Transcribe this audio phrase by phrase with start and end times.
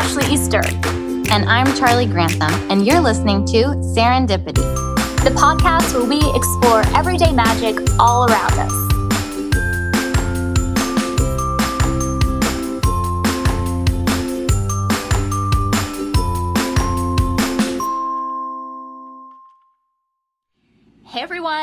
[0.00, 0.62] Ashley Easter.
[1.30, 4.64] And I'm Charlie Grantham, and you're listening to Serendipity,
[5.22, 8.79] the podcast where we explore everyday magic all around us.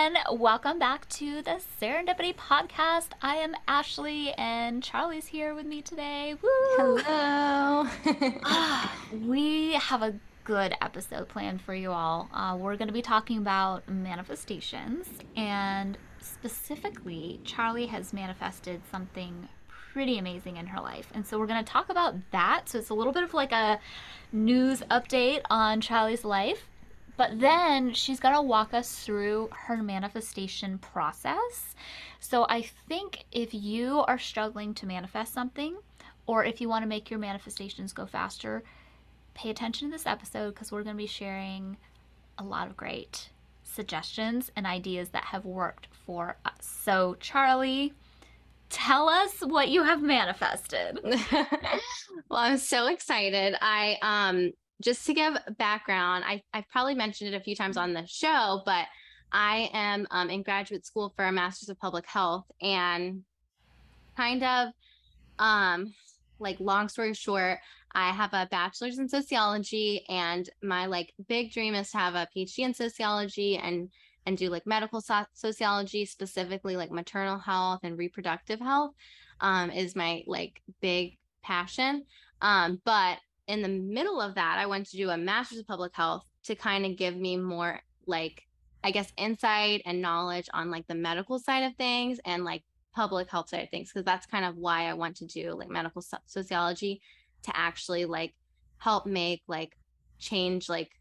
[0.07, 3.09] Everyone, welcome back to the Serendipity podcast.
[3.21, 6.35] I am Ashley and Charlie's here with me today.
[6.41, 6.49] Woo!
[6.77, 7.87] Hello.
[8.45, 10.15] Ah, we have a
[10.45, 12.29] good episode planned for you all.
[12.33, 20.17] Uh, we're going to be talking about manifestations, and specifically, Charlie has manifested something pretty
[20.17, 21.09] amazing in her life.
[21.13, 22.69] And so we're going to talk about that.
[22.69, 23.79] So it's a little bit of like a
[24.31, 26.69] news update on Charlie's life
[27.17, 31.75] but then she's going to walk us through her manifestation process.
[32.19, 35.77] So I think if you are struggling to manifest something,
[36.27, 38.63] or if you want to make your manifestations go faster,
[39.33, 41.77] pay attention to this episode because we're going to be sharing
[42.37, 43.29] a lot of great
[43.63, 46.53] suggestions and ideas that have worked for us.
[46.61, 47.93] So, Charlie,
[48.69, 50.99] tell us what you have manifested.
[52.29, 53.55] well, I'm so excited.
[53.61, 57.93] I um just to give background, I, I've probably mentioned it a few times on
[57.93, 58.85] the show, but
[59.31, 63.23] I am um, in graduate school for a master's of public health and
[64.15, 64.69] kind of
[65.37, 65.93] um
[66.39, 67.59] like long story short
[67.93, 72.27] i have a bachelor's in sociology and my like big dream is to have a
[72.35, 73.89] phd in sociology and
[74.25, 78.95] and do like medical so- sociology specifically like maternal health and reproductive health
[79.41, 81.17] um is my like big
[81.47, 82.03] passion.
[82.41, 83.17] Um but
[83.47, 86.55] in the middle of that, I went to do a master's of public health to
[86.55, 88.43] kind of give me more like,
[88.83, 93.29] I guess, insight and knowledge on like the medical side of things and like public
[93.29, 93.91] health side of things.
[93.91, 97.01] Cause that's kind of why I want to do like medical sociology
[97.43, 98.33] to actually like
[98.77, 99.77] help make like
[100.19, 100.91] change like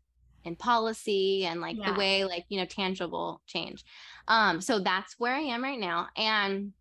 [0.44, 1.92] in policy and like yeah.
[1.92, 3.84] the way like, you know, tangible change.
[4.28, 6.08] Um, so that's where I am right now.
[6.16, 6.72] And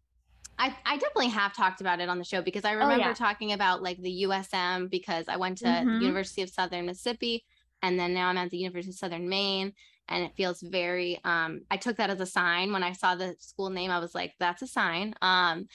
[0.57, 3.13] I, I definitely have talked about it on the show because I remember oh, yeah.
[3.13, 5.99] talking about like the USM because I went to mm-hmm.
[5.99, 7.43] the University of Southern Mississippi
[7.81, 9.73] and then now I'm at the University of Southern Maine
[10.07, 12.71] and it feels very um I took that as a sign.
[12.71, 15.13] When I saw the school name I was like that's a sign.
[15.21, 15.67] Um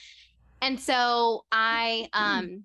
[0.62, 2.64] and so I um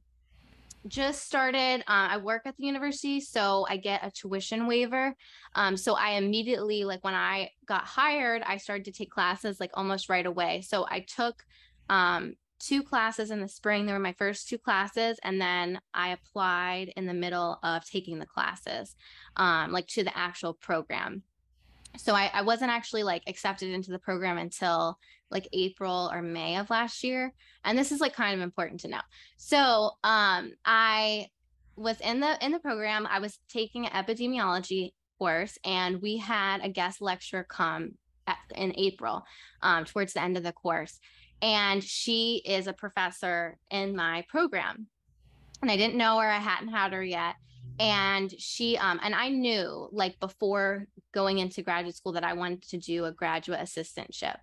[0.87, 5.15] just started uh, i work at the university so i get a tuition waiver.
[5.55, 9.71] Um, so i immediately like when i got hired i started to take classes like
[9.73, 10.61] almost right away.
[10.61, 11.43] So i took
[11.89, 13.85] um, two classes in the spring.
[13.85, 15.19] They were my first two classes.
[15.23, 18.95] And then I applied in the middle of taking the classes,
[19.35, 21.23] um, like to the actual program.
[21.97, 24.97] So I, I wasn't actually like accepted into the program until
[25.31, 27.33] like April or May of last year.
[27.63, 29.01] And this is like kind of important to know.
[29.37, 31.27] So um, I
[31.75, 33.07] was in the in the program.
[33.09, 37.93] I was taking an epidemiology course and we had a guest lecturer come
[38.27, 39.23] at, in April
[39.61, 40.99] um, towards the end of the course
[41.45, 44.87] and she is a professor in my program.
[45.61, 47.35] And i didn't know her i hadn't had her yet.
[47.79, 52.63] And she um and i knew like before going into graduate school that i wanted
[52.69, 54.37] to do a graduate assistantship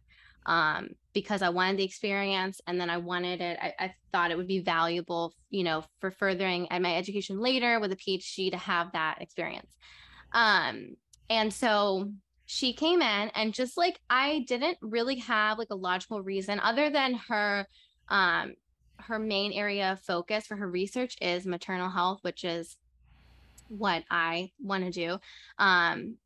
[0.46, 4.36] um because i wanted the experience and then i wanted it I, I thought it
[4.36, 8.92] would be valuable you know for furthering my education later with a phd to have
[8.92, 9.72] that experience.
[10.32, 10.96] Um
[11.30, 12.10] and so
[12.52, 16.90] she came in and just like I didn't really have like a logical reason other
[16.90, 17.66] than her
[18.10, 18.52] um
[18.98, 22.76] her main area of focus for her research is maternal health, which is
[23.68, 25.18] what I want to do.
[25.58, 26.18] Um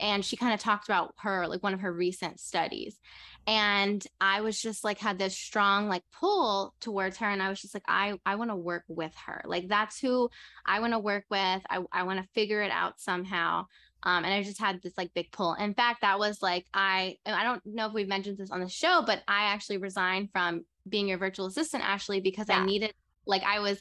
[0.00, 2.98] and she kind of talked about her like one of her recent studies
[3.46, 7.60] and i was just like had this strong like pull towards her and i was
[7.60, 10.28] just like i i want to work with her like that's who
[10.66, 13.66] i want to work with i, I want to figure it out somehow
[14.04, 15.54] um, and I just had this like big pull.
[15.54, 18.68] In fact, that was like I I don't know if we've mentioned this on the
[18.68, 22.58] show, but I actually resigned from being your virtual assistant, Ashley, because yeah.
[22.58, 22.94] I needed
[23.26, 23.80] like I was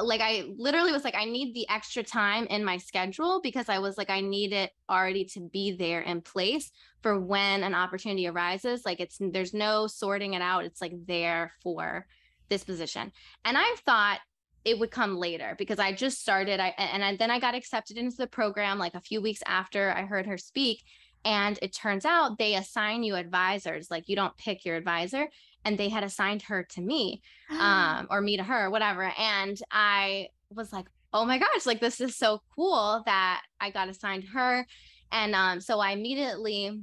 [0.00, 3.80] like I literally was like I need the extra time in my schedule because I
[3.80, 6.70] was like I need it already to be there in place
[7.02, 8.84] for when an opportunity arises.
[8.84, 10.64] Like it's there's no sorting it out.
[10.64, 12.06] It's like there for
[12.48, 13.12] this position.
[13.44, 14.20] And I thought
[14.68, 16.60] it would come later because I just started.
[16.60, 19.90] I and I, then I got accepted into the program like a few weeks after
[19.90, 20.84] I heard her speak.
[21.24, 23.90] And it turns out they assign you advisors.
[23.90, 25.28] Like you don't pick your advisor,
[25.64, 29.10] and they had assigned her to me, um, or me to her, whatever.
[29.18, 33.88] And I was like, oh my gosh, like this is so cool that I got
[33.88, 34.66] assigned her.
[35.10, 36.82] And um, so I immediately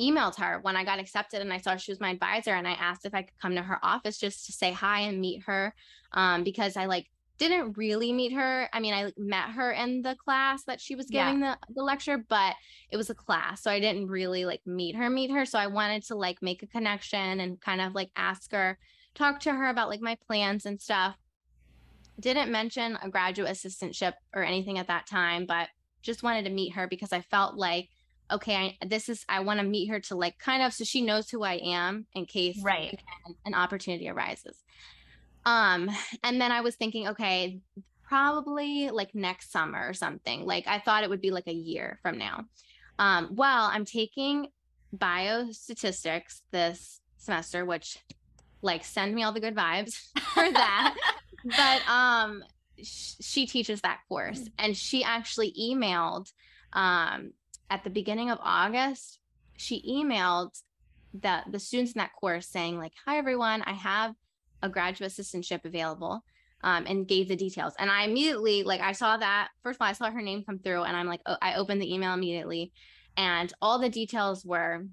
[0.00, 2.72] emailed her when I got accepted and I saw she was my advisor and I
[2.72, 5.74] asked if I could come to her office just to say hi and meet her
[6.12, 7.06] um, because I like
[7.38, 8.68] didn't really meet her.
[8.72, 11.54] I mean, I met her in the class that she was giving yeah.
[11.68, 12.54] the, the lecture, but
[12.90, 13.62] it was a class.
[13.62, 15.46] So I didn't really like meet her, meet her.
[15.46, 18.76] So I wanted to like make a connection and kind of like ask her,
[19.14, 21.16] talk to her about like my plans and stuff.
[22.18, 25.68] Didn't mention a graduate assistantship or anything at that time, but
[26.02, 27.88] just wanted to meet her because I felt like,
[28.30, 31.02] okay, I, this is, I want to meet her to like kind of, so she
[31.02, 32.98] knows who I am in case right.
[33.44, 34.56] an opportunity arises.
[35.44, 35.90] Um,
[36.22, 37.60] and then I was thinking, okay,
[38.02, 40.44] probably like next summer or something.
[40.44, 42.44] Like I thought it would be like a year from now.
[42.98, 44.48] Um, well, I'm taking
[44.96, 47.98] biostatistics this semester, which
[48.62, 49.94] like send me all the good vibes
[50.34, 50.94] for that.
[51.44, 52.42] but um
[52.82, 56.32] sh- she teaches that course and she actually emailed
[56.72, 57.32] um
[57.70, 59.20] at the beginning of August,
[59.56, 60.60] she emailed
[61.14, 64.14] the the students in that course saying like, "Hi everyone, I have
[64.62, 66.22] a graduate assistantship available
[66.62, 67.74] um, and gave the details.
[67.78, 70.58] And I immediately, like, I saw that first of all, I saw her name come
[70.58, 72.72] through, and I'm like, oh, I opened the email immediately,
[73.16, 74.84] and all the details were,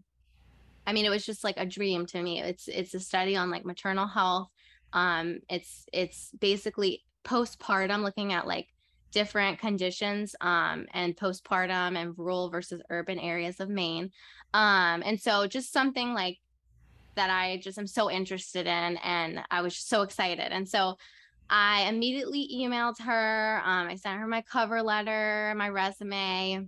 [0.87, 2.41] I mean, it was just like a dream to me.
[2.41, 4.49] It's it's a study on like maternal health.
[4.93, 8.67] Um, it's it's basically postpartum, looking at like
[9.15, 14.11] different conditions um, and postpartum and rural versus urban areas of Maine.
[14.53, 16.37] Um, and so just something like
[17.15, 18.97] that I just am so interested in.
[18.97, 20.51] And I was so excited.
[20.51, 20.97] And so
[21.49, 23.61] I immediately emailed her.
[23.63, 26.67] Um, I sent her my cover letter, my resume,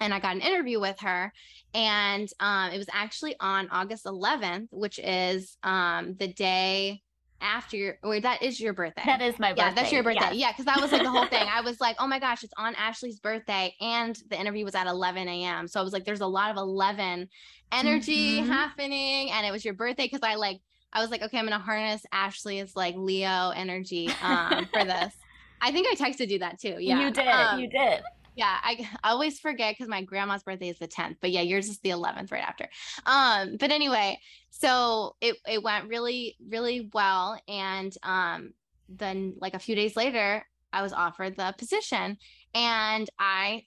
[0.00, 1.30] and I got an interview with her.
[1.74, 7.02] And um, it was actually on August 11th, which is um, the day
[7.40, 9.02] after your or that is your birthday.
[9.06, 9.62] That is my birthday.
[9.62, 10.30] Yeah, that's your birthday.
[10.32, 10.34] Yes.
[10.34, 11.46] Yeah, because that was like the whole thing.
[11.52, 14.86] I was like, oh my gosh, it's on Ashley's birthday, and the interview was at
[14.86, 15.68] 11 a.m.
[15.68, 17.28] So I was like, there's a lot of 11
[17.72, 18.50] energy mm-hmm.
[18.50, 20.60] happening, and it was your birthday because I like
[20.92, 25.14] I was like, okay, I'm gonna harness Ashley's like Leo energy um, for this.
[25.60, 26.76] I think I texted you that too.
[26.78, 27.26] Yeah, you did.
[27.26, 28.02] Um, you did
[28.38, 31.68] yeah i, I always forget because my grandma's birthday is the 10th but yeah yours
[31.68, 32.68] is the 11th right after.
[33.04, 34.18] Um but anyway
[34.50, 38.54] so it, it went really really well and um
[38.88, 42.16] then like a few days later i was offered the position
[42.54, 43.64] and i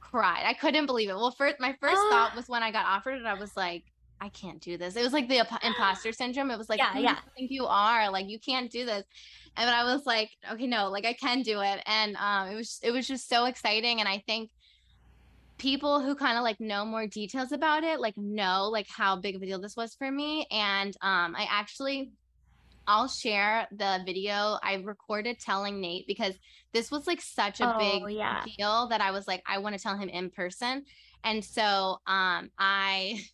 [0.00, 0.44] cried.
[0.46, 1.16] I couldn't believe it.
[1.16, 3.84] Well first my first thought was when i got offered it i was like
[4.20, 4.96] I can't do this.
[4.96, 6.50] It was like the imposter syndrome.
[6.50, 7.18] It was like, yeah, yeah.
[7.36, 9.04] think you are like you can't do this
[9.56, 11.80] and I was like, okay, no, like I can do it.
[11.86, 14.00] And um, it was it was just so exciting.
[14.00, 14.50] And I think
[15.58, 19.34] people who kind of like know more details about it, like know like how big
[19.34, 20.46] of a deal this was for me.
[20.50, 22.12] And um, I actually
[22.86, 26.34] I'll share the video I recorded telling Nate because
[26.72, 28.44] this was like such a oh, big yeah.
[28.58, 30.84] deal that I was like, I want to tell him in person.
[31.24, 33.24] And so um I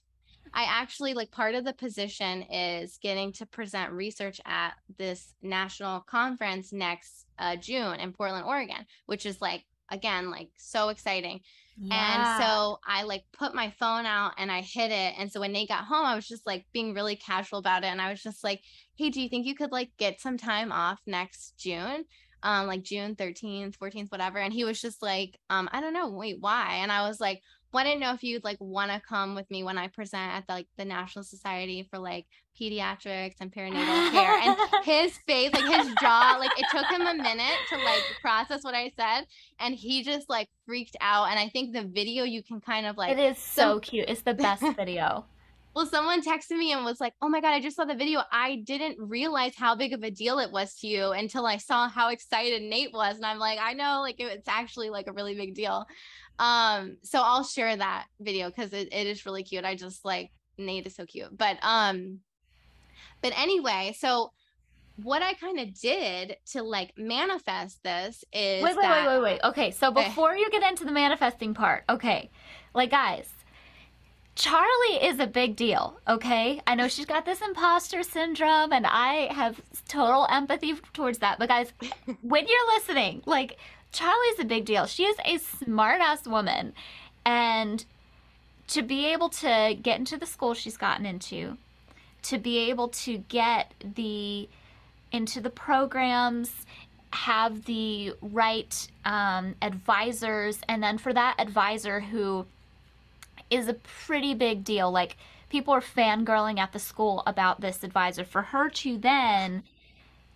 [0.55, 6.01] I actually like part of the position is getting to present research at this national
[6.01, 11.41] conference next uh, June in Portland, Oregon, which is like again like so exciting.
[11.79, 12.37] Yeah.
[12.37, 15.15] And so I like put my phone out and I hit it.
[15.19, 17.87] And so when Nate got home, I was just like being really casual about it.
[17.87, 18.61] And I was just like,
[18.97, 22.05] hey, do you think you could like get some time off next June?
[22.43, 24.39] Um, like June 13th, 14th, whatever.
[24.39, 26.79] And he was just like, um, I don't know, wait, why?
[26.83, 27.41] And I was like,
[27.73, 30.47] well, to know if you'd like want to come with me when I present at
[30.47, 32.27] the, like the National Society for like
[32.61, 34.39] Pediatrics and Perinatal Care.
[34.41, 38.63] And his face, like his jaw, like it took him a minute to like process
[38.63, 39.27] what I said,
[39.59, 41.31] and he just like freaked out.
[41.31, 44.09] And I think the video you can kind of like it is so cute.
[44.09, 45.25] It's the best video.
[45.75, 48.21] Well, someone texted me and was like, "Oh my god, I just saw the video.
[48.31, 51.89] I didn't realize how big of a deal it was to you until I saw
[51.89, 55.35] how excited Nate was." And I'm like, "I know, like it's actually like a really
[55.35, 55.87] big deal."
[56.43, 59.65] Um, so I'll share that video because it, it is really cute.
[59.65, 61.37] I just like Nate is so cute.
[61.39, 62.19] But um,
[63.23, 64.33] but anyway, so
[64.97, 69.23] what I kind of did to like manifest this is wait, wait, that- wait, wait,
[69.23, 69.41] wait.
[69.45, 72.29] Okay, so before you get into the manifesting part, okay,
[72.75, 73.29] like guys,
[74.35, 76.61] Charlie is a big deal, okay?
[76.67, 81.39] I know she's got this imposter syndrome and I have total empathy towards that.
[81.39, 81.73] But guys,
[82.23, 83.59] when you're listening, like
[83.93, 84.87] Charlie's a big deal.
[84.87, 86.73] She is a smart ass woman.
[87.25, 87.85] And
[88.69, 91.57] to be able to get into the school she's gotten into,
[92.23, 94.49] to be able to get the
[95.13, 96.51] into the programs,
[97.13, 102.47] have the right um, advisors, and then for that advisor who
[103.51, 105.19] is a pretty big deal, like
[105.51, 109.63] people are fangirling at the school about this advisor, for her to then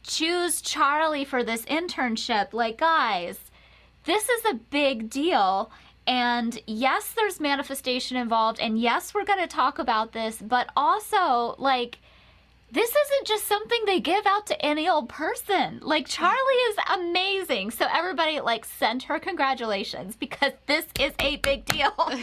[0.06, 3.38] choose Charlie for this internship, like guys,
[4.04, 5.70] this is a big deal.
[6.06, 8.60] And yes, there's manifestation involved.
[8.60, 11.98] And yes, we're going to talk about this, but also, like,
[12.70, 15.78] this isn't just something they give out to any old person.
[15.82, 17.70] Like Charlie is amazing.
[17.70, 21.92] So everybody like send her congratulations because this is a big deal.
[21.96, 22.18] well,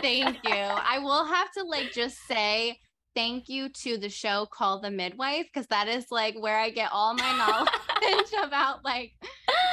[0.00, 0.52] thank you.
[0.52, 2.80] I will have to like just say
[3.18, 6.90] thank you to the show Call the Midwife because that is like where I get
[6.92, 9.14] all my knowledge about like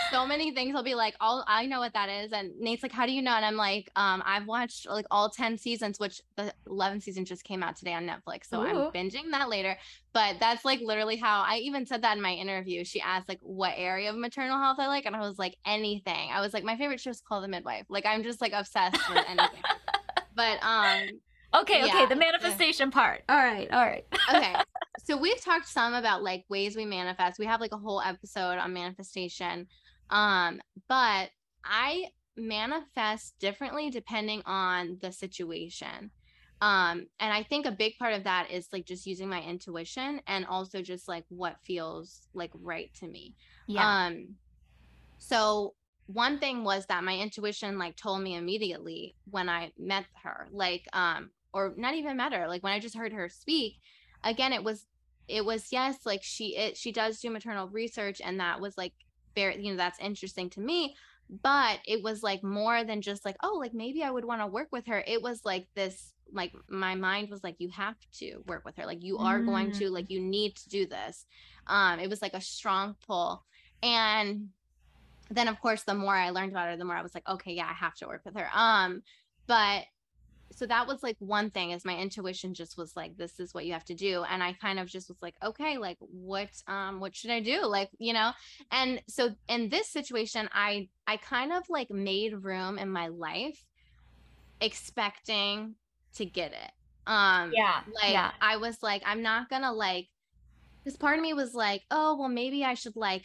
[0.10, 0.76] so many things.
[0.76, 3.22] I'll be like, all I know what that is, and Nate's like, how do you
[3.22, 3.34] know?
[3.34, 7.44] And I'm like, um, I've watched like all ten seasons, which the 11th season just
[7.44, 8.66] came out today on Netflix, so Ooh.
[8.66, 9.78] I'm binging that later.
[10.12, 12.84] But that's like literally how I even said that in my interview.
[12.84, 16.32] She asked like what area of maternal health I like, and I was like anything.
[16.34, 17.86] I was like, my favorite show is Call the Midwife.
[17.90, 19.62] Like I'm just like obsessed with anything.
[20.36, 21.20] but um
[21.62, 23.24] Okay, okay, the manifestation part.
[23.30, 24.06] All right, all right.
[24.34, 24.56] okay.
[25.06, 27.40] So we've talked some about like ways we manifest.
[27.40, 29.68] We have like a whole episode on manifestation.
[30.10, 31.30] Um, but
[31.64, 36.12] I manifest differently depending on the situation.
[36.62, 40.22] Um, and I think a big part of that is like just using my intuition
[40.28, 43.36] and also just like what feels like right to me.
[43.68, 44.08] Yeah.
[44.08, 44.36] Um,
[45.18, 45.76] so
[46.08, 50.86] one thing was that my intuition like told me immediately when I met her, like
[50.94, 53.80] um or not even met her like when i just heard her speak
[54.24, 54.86] again it was
[55.28, 58.94] it was yes like she it she does do maternal research and that was like
[59.34, 60.96] very you know that's interesting to me
[61.30, 64.48] but it was like more than just like oh like maybe i would want to
[64.48, 65.04] work with her.
[65.08, 68.86] It was like this like my mind was like you have to work with her.
[68.86, 69.46] Like you are mm.
[69.46, 71.26] going to like you need to do this.
[71.68, 73.44] Um it was like a strong pull
[73.82, 74.50] and
[75.32, 77.54] then of course the more i learned about her the more i was like okay
[77.54, 78.48] yeah i have to work with her.
[78.54, 79.02] Um
[79.48, 79.84] but
[80.52, 83.66] so that was like one thing is my intuition just was like this is what
[83.66, 84.24] you have to do.
[84.30, 87.66] And i kind of just was like okay like what um what should i do?
[87.66, 88.32] Like you know?
[88.72, 93.64] And so in this situation i i kind of like made room in my life
[94.62, 95.76] expecting
[96.16, 96.72] to get it.
[97.08, 98.32] Um yeah like yeah.
[98.42, 100.08] i was like i'm not gonna like
[100.86, 103.24] this part of me was like oh well maybe i should like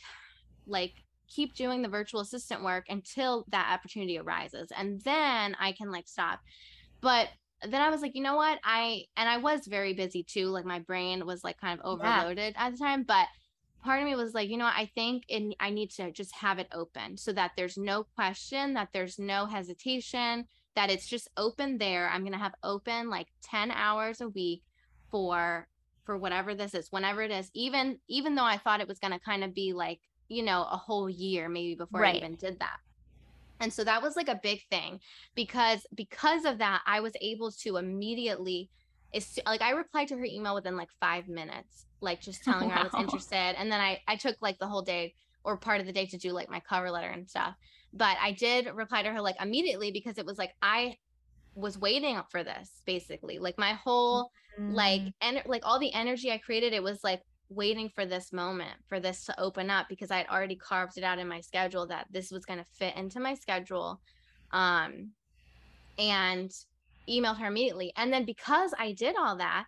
[0.67, 0.93] like
[1.29, 6.09] keep doing the virtual assistant work until that opportunity arises and then i can like
[6.09, 6.41] stop
[7.01, 7.29] but
[7.69, 8.59] then I was like, you know what?
[8.65, 10.47] I and I was very busy too.
[10.47, 12.67] Like my brain was like kind of overloaded yeah.
[12.67, 13.27] at the time, but
[13.83, 14.77] part of me was like, you know what?
[14.77, 18.75] I think it, I need to just have it open so that there's no question,
[18.75, 22.09] that there's no hesitation, that it's just open there.
[22.09, 24.63] I'm going to have open like 10 hours a week
[25.11, 25.67] for
[26.05, 27.51] for whatever this is, whenever it is.
[27.55, 30.63] Even even though I thought it was going to kind of be like, you know,
[30.71, 32.15] a whole year maybe before right.
[32.15, 32.79] I even did that
[33.61, 34.99] and so that was like a big thing
[35.35, 38.69] because because of that i was able to immediately
[39.13, 42.75] it's like i replied to her email within like five minutes like just telling wow.
[42.77, 45.15] her i was interested and then i i took like the whole day
[45.45, 47.55] or part of the day to do like my cover letter and stuff
[47.93, 50.97] but i did reply to her like immediately because it was like i
[51.55, 54.73] was waiting for this basically like my whole mm-hmm.
[54.75, 58.79] like and like all the energy i created it was like waiting for this moment
[58.89, 61.87] for this to open up because I had already carved it out in my schedule
[61.89, 64.01] that this was going to fit into my schedule.
[64.53, 65.11] Um,
[65.99, 66.51] and
[67.09, 67.93] emailed her immediately.
[67.97, 69.67] And then because I did all that,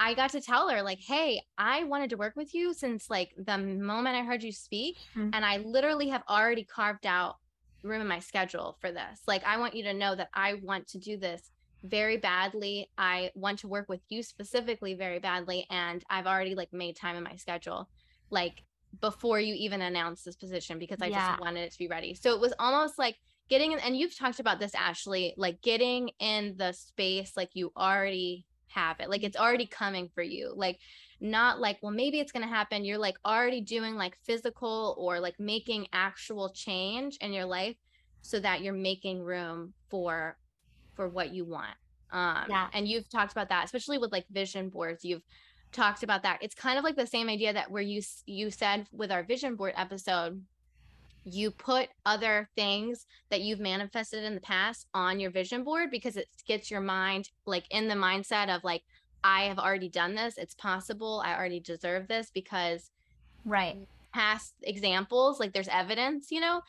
[0.00, 3.34] I got to tell her, like, hey, I wanted to work with you since like
[3.36, 4.96] the moment I heard you speak.
[5.16, 5.30] Mm-hmm.
[5.32, 7.36] And I literally have already carved out
[7.82, 9.22] room in my schedule for this.
[9.26, 11.50] Like, I want you to know that I want to do this
[11.82, 12.90] very badly.
[12.98, 15.66] I want to work with you specifically very badly.
[15.70, 17.88] And I've already like made time in my schedule,
[18.30, 18.62] like
[19.00, 21.30] before you even announced this position because I yeah.
[21.30, 22.14] just wanted it to be ready.
[22.14, 23.16] So it was almost like
[23.48, 27.72] getting in, and you've talked about this, Ashley, like getting in the space like you
[27.76, 30.52] already have it, like it's already coming for you.
[30.54, 30.78] Like,
[31.20, 32.84] not like, well, maybe it's going to happen.
[32.84, 37.76] You're like already doing like physical or like making actual change in your life
[38.22, 40.36] so that you're making room for
[40.98, 41.76] for what you want.
[42.10, 42.66] Um, yeah.
[42.72, 45.04] And you've talked about that, especially with like vision boards.
[45.04, 45.22] You've
[45.70, 46.40] talked about that.
[46.42, 49.54] It's kind of like the same idea that where you you said with our vision
[49.54, 50.42] board episode,
[51.24, 56.16] you put other things that you've manifested in the past on your vision board because
[56.16, 58.82] it gets your mind like in the mindset of like
[59.22, 60.36] I have already done this.
[60.36, 61.22] It's possible.
[61.24, 62.90] I already deserve this because
[63.44, 63.76] right
[64.12, 66.60] past examples like there's evidence, you know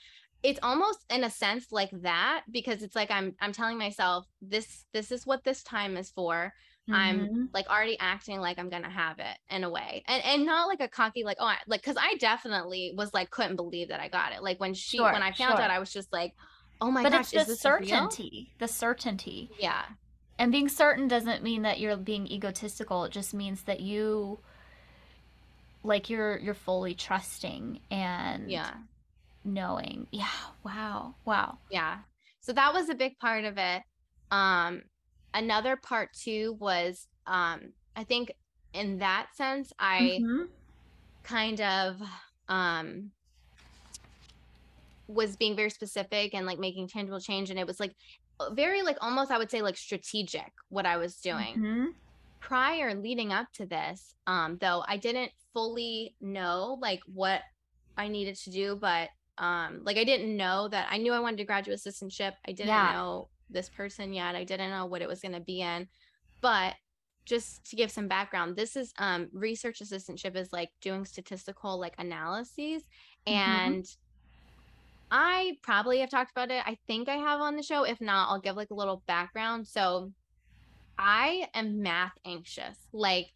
[0.43, 4.85] it's almost in a sense like that because it's like i'm i'm telling myself this
[4.93, 6.53] this is what this time is for.
[6.89, 6.95] Mm-hmm.
[6.95, 10.03] i'm like already acting like i'm gonna have it in a way.
[10.07, 13.29] And and not like a cocky like oh I, like because i definitely was like
[13.29, 14.41] couldn't believe that i got it.
[14.41, 15.61] Like when she sure, when i found sure.
[15.61, 16.33] out i was just like
[16.81, 17.11] oh my god.
[17.11, 19.51] but gosh it's the certainty the certainty.
[19.59, 19.83] Yeah.
[20.39, 23.03] And being certain doesn't mean that you're being egotistical.
[23.03, 24.39] It just means that you
[25.83, 28.71] like you're you're fully trusting and yeah
[29.53, 30.07] knowing.
[30.11, 30.27] Yeah.
[30.63, 31.15] Wow.
[31.25, 31.59] Wow.
[31.69, 31.99] Yeah.
[32.41, 33.83] So that was a big part of it.
[34.31, 34.83] Um,
[35.33, 38.31] another part too was um, I think
[38.73, 40.43] in that sense, I Mm-hmm.
[41.23, 42.01] kind of
[42.47, 43.11] um
[45.07, 47.93] was being very specific and like making tangible change and it was like
[48.53, 51.59] very like almost I would say like strategic what I was doing.
[51.59, 51.85] Mm-hmm.
[52.39, 57.41] Prior leading up to this, um though I didn't fully know like what
[57.97, 61.39] I needed to do, but um like I didn't know that I knew I wanted
[61.41, 62.33] a graduate assistantship.
[62.47, 62.87] I didn't Yeah.
[62.87, 64.35] know this person yet.
[64.35, 65.87] I didn't know what it was going to be in.
[66.41, 66.75] But
[67.25, 71.95] just to give some background, this is um research assistantship is like doing statistical like
[71.99, 72.83] analyses
[73.29, 73.73] Mm-hmm.
[73.73, 73.85] and
[75.11, 76.63] I probably have talked about it.
[76.65, 77.83] I think I have on the show.
[77.83, 79.67] If not, I'll give like a little background.
[79.67, 80.13] So
[80.97, 82.77] I am math anxious.
[82.93, 83.27] Like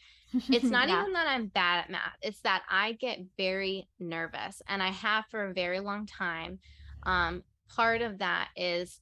[0.51, 1.05] it's not yeah.
[1.05, 2.17] even that I'm bad at math.
[2.21, 6.59] It's that I get very nervous and I have for a very long time.
[7.03, 9.01] Um part of that is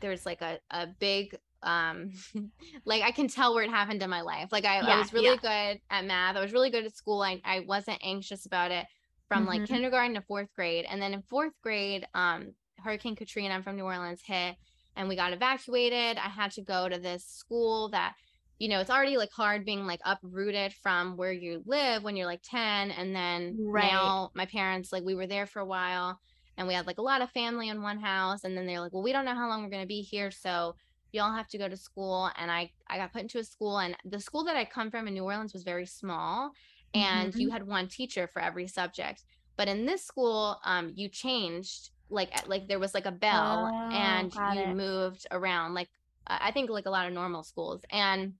[0.00, 2.10] there's like a, a big um
[2.84, 4.48] like I can tell where it happened in my life.
[4.52, 5.38] Like I, I was really Yeah.
[5.38, 6.36] good at math.
[6.36, 7.22] I was really good at school.
[7.22, 8.86] I, I wasn't anxious about it
[9.28, 9.66] from like Mhm.
[9.66, 10.84] kindergarten to fourth grade.
[10.88, 14.56] And then in fourth grade, um, Hurricane Katrina, I'm from New Orleans, hit
[14.96, 16.18] and we got evacuated.
[16.18, 18.14] I had to go to this school that,
[18.62, 22.26] you know, it's already like hard being like uprooted from where you live when you're
[22.26, 22.92] like 10.
[22.92, 24.14] And then Right.
[24.14, 26.20] now my parents, like we were there for a while
[26.56, 28.92] and we had like a lot of family in one house and then they're like
[28.92, 30.74] well we don't know how long we're going to be here so
[31.10, 33.96] y'all have to go to school and i i got put into a school and
[34.04, 36.52] the school that i come from in new orleans was very small
[36.94, 37.50] and you Mhm.
[37.50, 39.24] had one teacher for every subject
[39.56, 43.90] but in this school um you changed like like there was like a bell Oh,
[43.90, 44.76] and you it.
[44.76, 45.88] moved around like
[46.26, 48.34] I think like a lot of normal schools and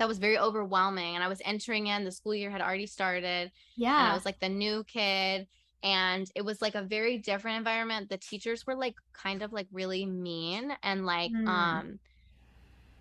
[0.00, 3.52] that was very overwhelming and i was entering in the school year had already started
[4.00, 5.46] and I was like the new kid.
[5.82, 8.10] And it was like a very different environment.
[8.10, 11.48] The teachers were like kind of like really mean and like Mm.
[11.48, 11.98] um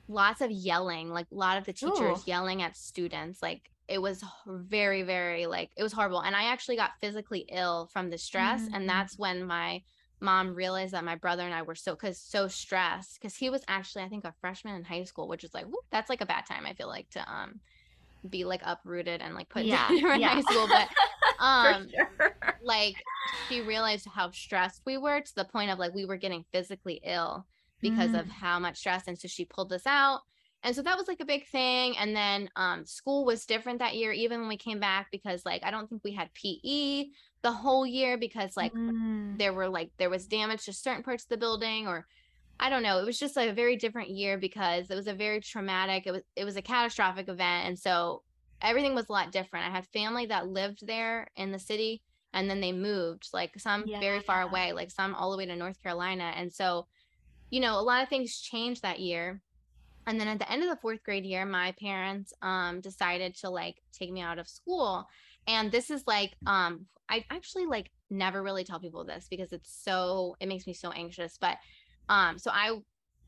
[0.07, 2.23] lots of yelling, like a lot of the teachers Ooh.
[2.25, 3.41] yelling at students.
[3.41, 6.21] Like it was very, very like it was horrible.
[6.21, 8.61] And I actually got physically ill from the stress.
[8.61, 8.69] Mm.
[8.73, 9.81] And that's when my
[10.21, 13.19] mom realized that my brother and I were so cause so stressed.
[13.21, 15.85] Cause he was actually, I think, a freshman in high school, which is like, whoop,
[15.91, 17.61] that's like a bad time, I feel like, to um
[18.29, 19.69] be like uprooted and like put Yeah.
[19.69, 20.67] down in high school.
[20.67, 20.89] But
[21.39, 22.33] um sure.
[22.61, 26.45] like she realized how stressed we were to the point of like we were getting
[26.51, 27.47] physically ill
[27.81, 28.29] because of Mm.
[28.29, 30.21] how much stress and so she pulled us out
[30.63, 33.95] and so that was like a big thing and then um school was different that
[33.95, 37.05] year even when we came back because like i don't think we had pe
[37.41, 39.37] the whole year because like Mm.
[39.37, 42.05] there were like there was damage to certain parts of the building or
[42.59, 42.99] I don't know.
[42.99, 46.05] It was just like a very different year because it was a very traumatic.
[46.05, 48.23] It was it was a catastrophic event, and so
[48.61, 49.65] everything was a lot different.
[49.65, 53.85] I had family that lived there in the city, and then they moved, like some
[54.01, 56.87] very far away, like some all the way to North Carolina, and so
[57.49, 59.41] you know a lot of things changed that year.
[60.05, 63.49] And then at the end of the fourth grade year, my parents um decided to
[63.49, 65.07] like take me out of school,
[65.47, 69.71] and this is like um I actually like never really tell people this because it's
[69.83, 71.57] so it makes me so anxious, but
[72.09, 72.75] um so i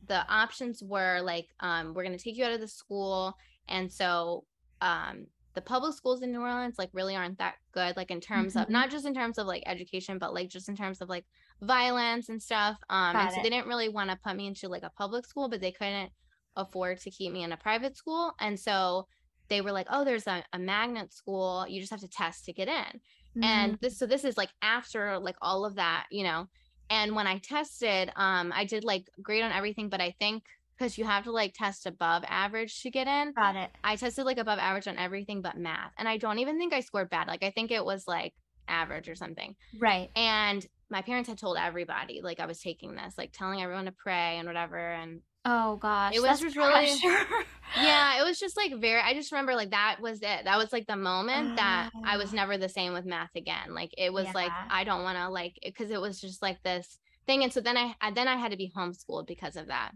[0.08, 3.36] the options were like um we're going to take you out of the school
[3.69, 4.43] and so
[4.82, 8.56] um the public schools in new orleans like really aren't that good like in terms
[8.56, 8.69] of Mhm.
[8.71, 11.26] not just in terms of like education but like just in terms of like
[11.62, 13.43] violence and stuff um and Got so it.
[13.43, 16.12] they didn't really want to put me into like a public school but they couldn't
[16.56, 19.08] afford to keep me in a private school and so
[19.52, 22.54] they were like oh there's a, a magnet school you just have to test to
[22.54, 23.00] get in
[23.44, 23.80] and Mm.
[23.82, 26.48] this so this is like after like all of that you know
[26.90, 30.44] and when i tested um i did like great on everything but i think
[30.78, 33.70] because you have to like test above average to get in Got it.
[33.84, 36.80] i tested like above average on everything but math and i don't even think i
[36.82, 38.34] scored bad like i think it was like
[38.68, 40.10] average or something Right.
[40.16, 43.92] and my parents had told everybody like i was taking this like telling everyone to
[43.94, 46.15] pray and whatever and Oh gosh.
[46.15, 46.93] It was really-
[47.77, 50.43] yeah it was just like very i just remember like that was it.
[50.43, 52.36] That was like the moment that i was Ah.
[52.36, 53.73] never the same with math again.
[53.73, 56.99] Like it was like i don't want to like because it was just like this
[57.27, 59.91] thing and so then i then i had to be homeschooled because of that.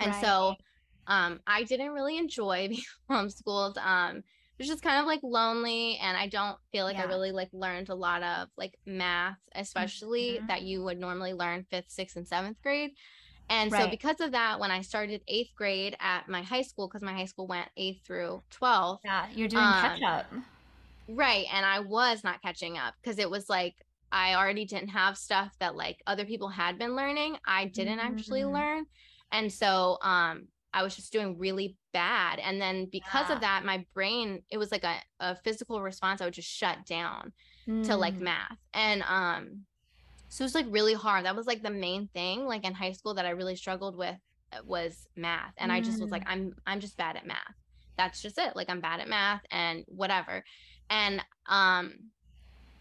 [0.00, 0.54] And so
[1.06, 5.98] um i didn't really enjoy being homeschooled um it was just kind of like lonely
[6.00, 10.38] and i don't feel like i really like learned a lot of like math especially
[10.40, 10.48] Mhm.
[10.48, 12.92] that you would normally learn fifth sixth and seventh grade
[13.48, 17.02] and so because of that when i started eighth grade at my high school because
[17.02, 20.26] my high school went eighth through 12th yeah, you're doing um, catch up.
[21.08, 21.46] Right.
[21.52, 23.74] And I was not catching up because it was like
[24.10, 27.36] I already didn't have stuff that like other people had been learning.
[27.46, 28.52] I didn't actually Mm.
[28.52, 28.86] learn.
[29.30, 32.38] And so um I was just doing really bad.
[32.38, 33.34] And then because Yeah.
[33.34, 36.20] of that, my brain, it was like a, a physical response.
[36.20, 37.32] I would just shut down
[37.84, 38.20] to like Mm.
[38.20, 38.58] math.
[38.72, 39.66] And um
[40.28, 41.24] so it was like really hard.
[41.24, 44.16] That was like the main thing like in high school that I really struggled with
[44.52, 45.54] uh, was math.
[45.58, 46.32] And I just was like, Mm.
[46.32, 47.54] I'm I'm just bad at math.
[47.96, 48.56] that's just it.
[48.56, 50.42] Like I'm bad at math and whatever.
[50.90, 51.94] And um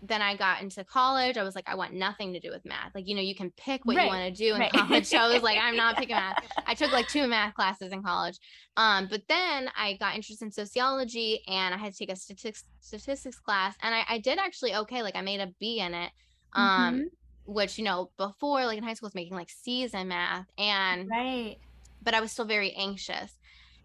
[0.06, 1.38] then I got into college.
[1.38, 2.94] I was like, I want nothing to do with math.
[2.94, 4.04] Like, you know, you can pick what right.
[4.04, 4.72] you want to do in right.
[4.74, 5.06] college.
[5.06, 6.44] So I was like, I'm not picking math.
[6.68, 8.38] I took like two math classes in college.
[8.76, 12.66] Um, but then I got interested in sociology and I had to take a statistics
[12.82, 13.76] statistics class.
[13.82, 15.02] And I, I did actually okay.
[15.04, 16.12] Like I made a B in it.
[16.52, 17.04] Um, mm-hmm.
[17.46, 20.48] Which, you know, before like in high school I was making like C's in math.
[20.58, 21.58] And right.
[22.02, 23.38] But I was still very anxious.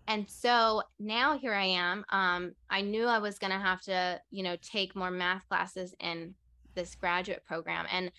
[0.08, 2.04] And so now here I am.
[2.10, 5.94] Um, I knew I was going to have to, you know, take more math classes
[6.00, 6.34] in
[6.74, 7.86] this graduate program.
[7.92, 8.10] And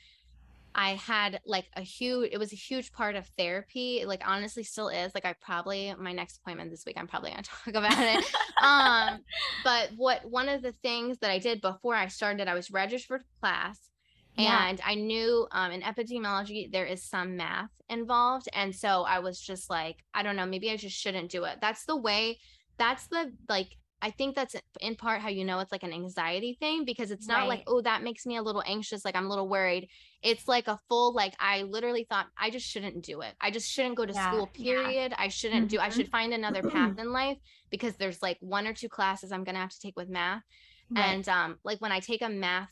[0.75, 4.03] I had like a huge, it was a huge part of therapy.
[4.05, 7.43] Like honestly still is like, I probably, my next appointment this week, I'm probably going
[7.43, 8.33] to talk about it.
[8.61, 9.19] um,
[9.63, 13.21] but what, one of the things that I did before I started, I was registered
[13.21, 13.88] for class
[14.43, 14.69] yeah.
[14.69, 18.47] And I knew um, in epidemiology, there is some math involved.
[18.53, 21.57] And so I was just like, I don't know, maybe I just shouldn't do it.
[21.61, 22.39] That's the way,
[22.77, 23.69] that's the like,
[24.01, 27.27] I think that's in part how you know it's like an anxiety thing because it's
[27.27, 27.49] not right.
[27.49, 29.03] like, oh, that makes me a little anxious.
[29.03, 29.89] Like I'm a little worried.
[30.23, 33.33] It's like a full, like, I literally thought I just shouldn't do it.
[33.41, 34.31] I just shouldn't go to yeah.
[34.31, 35.11] school, period.
[35.11, 35.21] Yeah.
[35.21, 35.75] I shouldn't mm-hmm.
[35.75, 37.37] do, I should find another path in life
[37.69, 40.43] because there's like one or two classes I'm going to have to take with math.
[40.89, 41.05] Right.
[41.05, 42.69] And um, like when I take a math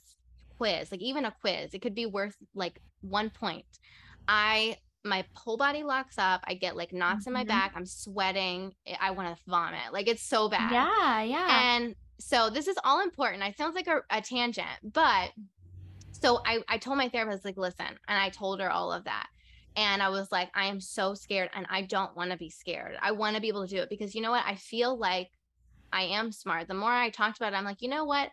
[0.58, 3.66] quiz, like even a quiz, it could be worth like one point.
[4.28, 6.42] I my whole body locks up.
[6.46, 7.30] I get like knots mm-hmm.
[7.30, 7.48] in my mm-hmm.
[7.48, 7.74] back.
[7.76, 8.74] I'm sweating.
[9.00, 9.94] I want to vomit.
[9.94, 10.72] Like it's so bad.
[10.72, 11.76] Yeah, yeah.
[11.76, 13.44] And so this is all important.
[13.44, 15.32] I sounds like a, a tangent, but
[16.20, 19.28] so I, I told my therapist, like, listen, and I told her all of that.
[19.76, 22.98] And I was like, I am so scared and I don't want to be scared.
[23.00, 24.44] I want to be able to do it because you know what?
[24.46, 25.30] I feel like
[25.94, 26.68] I am smart.
[26.68, 28.32] The more I talked about it, I'm like, you know what?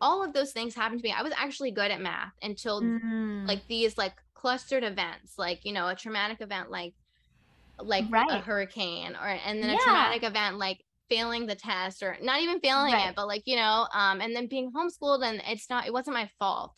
[0.00, 1.14] All of those things happened to me.
[1.16, 3.46] I was actually good at math until mm.
[3.46, 6.94] like these like clustered events, like you know, a traumatic event like
[7.78, 8.30] like right.
[8.30, 9.76] a hurricane or and then yeah.
[9.76, 13.10] a traumatic event like failing the test or not even failing right.
[13.10, 16.14] it, but like, you know, um, and then being homeschooled and it's not it wasn't
[16.14, 16.72] my fault.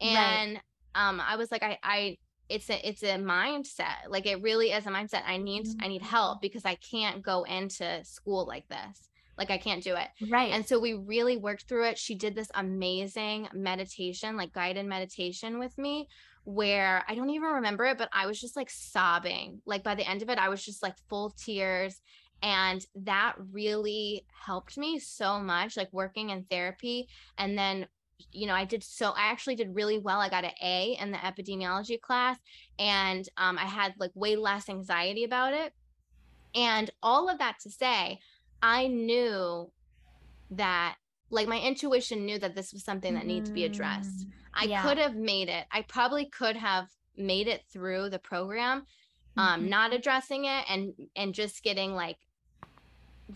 [0.00, 1.08] And right.
[1.08, 2.16] um I was like, I I
[2.48, 4.08] it's a it's a mindset.
[4.08, 5.22] Like it really is a mindset.
[5.26, 5.84] I need mm-hmm.
[5.84, 6.42] I need help mm.
[6.42, 9.08] because I can't go into school like this.
[9.38, 10.08] Like I can't do it.
[10.30, 10.52] Right.
[10.52, 11.98] And so we really worked through it.
[11.98, 16.08] She did this amazing meditation, like guided meditation with me
[16.44, 19.62] where I don't even remember it, but I was just like sobbing.
[19.64, 22.00] Like by the end of it, I was just like full tears.
[22.42, 27.08] And that really helped me so much, like working in therapy.
[27.38, 27.86] And then,
[28.32, 30.20] you know, I did so, I actually did really well.
[30.20, 32.38] I got an A in the epidemiology class,
[32.78, 35.72] and um, I had like way less anxiety about it.
[36.54, 38.18] And all of that to say,
[38.62, 39.70] I knew
[40.52, 40.96] that
[41.30, 44.26] like my intuition knew that this was something that needed to be addressed.
[44.26, 44.82] Mm, I yeah.
[44.82, 45.64] could have made it.
[45.72, 48.86] I probably could have made it through the program
[49.36, 49.70] um mm-hmm.
[49.70, 52.18] not addressing it and and just getting like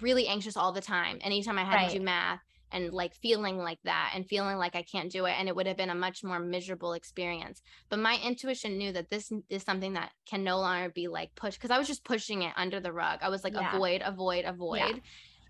[0.00, 1.90] really anxious all the time anytime I had right.
[1.90, 2.40] to do math
[2.76, 5.34] and like feeling like that and feeling like I can't do it.
[5.38, 7.62] And it would have been a much more miserable experience.
[7.88, 11.58] But my intuition knew that this is something that can no longer be like pushed
[11.58, 13.20] because I was just pushing it under the rug.
[13.22, 13.74] I was like, yeah.
[13.74, 15.00] avoid, avoid, avoid.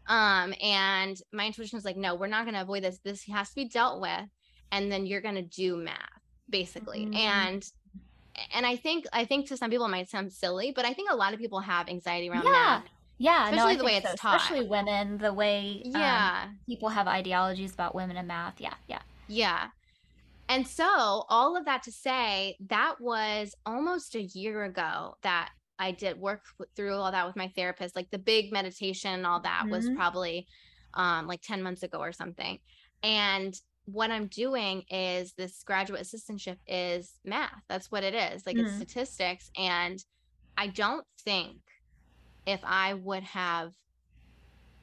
[0.08, 0.44] Yeah.
[0.44, 3.00] Um, and my intuition was like, no, we're not going to avoid this.
[3.04, 4.28] This has to be dealt with.
[4.70, 5.96] And then you're going to do math
[6.48, 7.06] basically.
[7.06, 7.16] Mm-hmm.
[7.16, 7.72] And
[8.54, 11.10] and I think I think to some people it might sound silly, but I think
[11.10, 12.50] a lot of people have anxiety around yeah.
[12.50, 12.84] math
[13.18, 14.16] yeah, especially no, the way it's so.
[14.16, 14.36] taught.
[14.36, 18.60] Especially women, the way um, yeah um, people have ideologies about women and math.
[18.60, 19.68] Yeah, yeah, yeah.
[20.48, 25.90] And so, all of that to say, that was almost a year ago that I
[25.90, 26.42] did work
[26.76, 27.96] through all that with my therapist.
[27.96, 29.70] Like the big meditation and all that mm-hmm.
[29.70, 30.46] was probably
[30.94, 32.58] um, like 10 months ago or something.
[33.02, 37.62] And what I'm doing is this graduate assistantship is math.
[37.68, 38.46] That's what it is.
[38.46, 38.66] Like mm-hmm.
[38.66, 39.50] it's statistics.
[39.56, 40.02] And
[40.56, 41.58] I don't think
[42.46, 43.74] if I would have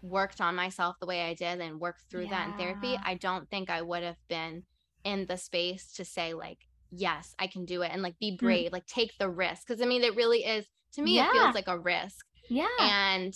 [0.02, 2.30] worked on myself the way I did and worked through yeah.
[2.30, 4.63] that in therapy, I don't think I would have been
[5.04, 6.60] in the space to say, like,
[6.91, 8.45] yes, I can do it and like be hmm.
[8.45, 8.73] brave, mm.
[8.73, 9.67] like take the risk.
[9.67, 11.30] Cause I mean, it really is, to me, yeah.
[11.30, 12.26] it feels like a risk.
[12.49, 12.67] Yeah.
[12.80, 13.34] And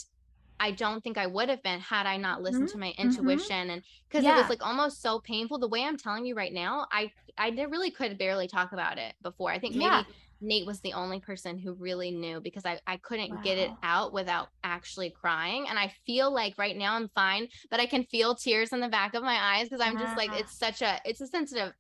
[0.60, 2.74] I don't think I would have been had I not listened mm-hmm.
[2.74, 3.02] to my mm-hmm.
[3.02, 3.70] intuition mm-hmm.
[3.70, 4.36] and because yeah.
[4.36, 5.60] it was like almost so painful.
[5.60, 9.14] The way I'm telling you right now, I I really could barely talk about it
[9.22, 9.52] before.
[9.52, 10.04] I think yeah.
[10.40, 13.42] Nate was the only person who really knew because I, I couldn't wow.
[13.44, 15.66] get it out without actually crying.
[15.68, 18.88] And I feel like right now I'm fine, but I can feel tears in the
[18.88, 21.74] back of my eyes because I'm just like, it's such a, it's a sensitive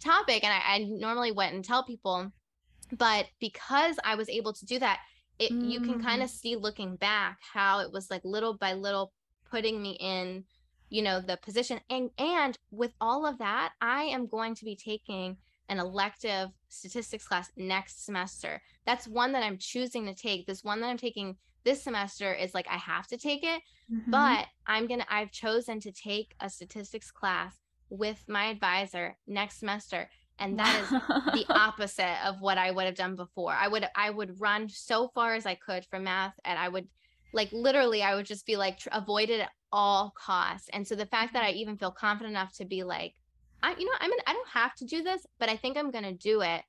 [0.00, 0.44] topic.
[0.44, 2.30] And I, I normally went and tell people,
[2.92, 5.00] but because I was able to do that,
[5.38, 5.68] it, mm.
[5.68, 6.34] you can kind of mm.
[6.34, 9.12] see looking back how it was like little by little
[9.50, 10.44] putting me in,
[10.90, 11.80] you know, the position.
[11.90, 15.36] And, and with all of that, I am going to be taking
[15.68, 18.60] an elective statistics class next semester.
[18.86, 20.46] That's one that I'm choosing to take.
[20.46, 24.10] This one that I'm taking this semester is like I have to take it, Mhm.
[24.10, 27.56] but I'm gonna I've chosen to take a statistics class
[27.88, 30.10] with my advisor next semester.
[30.38, 33.52] And that is the opposite of what I would have done before.
[33.52, 36.88] I would I would run so far as I could from math and I would
[37.32, 40.68] like literally I would just be like tr- avoid it at all costs.
[40.72, 43.14] And so the fact that I even feel confident enough to be like
[43.64, 45.90] I you know I'm in, I don't have to do this, but I think I'm
[45.90, 46.62] going to do it.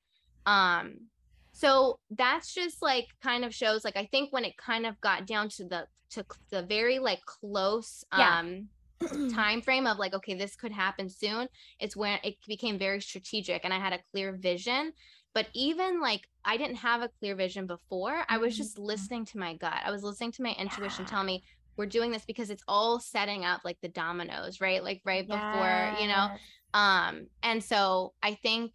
[0.46, 1.10] Um
[1.54, 5.26] so that's just like kind of shows like I think when it kind of got
[5.26, 8.38] down to the to the very like close Yeah.
[8.40, 8.70] um
[9.30, 11.48] time frame of like okay this could happen soon
[11.80, 14.94] it's when it became very strategic and i had a clear vision
[15.34, 18.80] but even like i didn't have a clear vision before i was just Mhm.
[18.80, 21.06] listening to my gut i was listening to my intuition Yeah.
[21.06, 21.44] tell me
[21.78, 24.84] we're doing this because it's all setting up like the dominoes right?
[24.84, 26.30] Like right before you know?
[26.74, 28.74] Um and so i think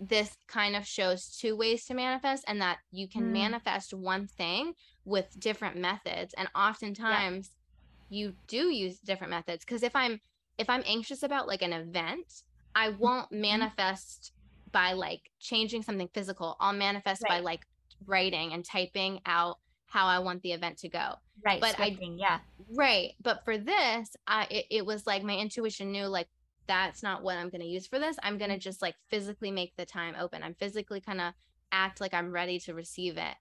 [0.00, 3.32] this kind of shows two ways to manifest and that you can Mm.
[3.32, 4.72] manifest one thing
[5.04, 7.50] with different methods and oftentimes
[8.08, 10.20] you do use different methods because if i'm
[10.58, 12.26] if i'm anxious about like an event
[12.74, 13.40] i won't Mm-hmm.
[13.40, 14.32] manifest
[14.72, 16.56] by like changing something physical.
[16.60, 17.64] I'll manifest by like
[18.06, 21.60] writing and typing out how i want the event to go Right.
[21.60, 22.40] but I- scripting, yeah.
[22.70, 23.12] Right.
[23.22, 26.28] But for this, I it, it was like my intuition knew like
[26.66, 28.16] that's not what I'm gonna use for this.
[28.22, 30.42] I'm gonna just like physically make the time open.
[30.42, 31.34] I'm physically kind of
[31.72, 33.34] act like I'm ready to receive it.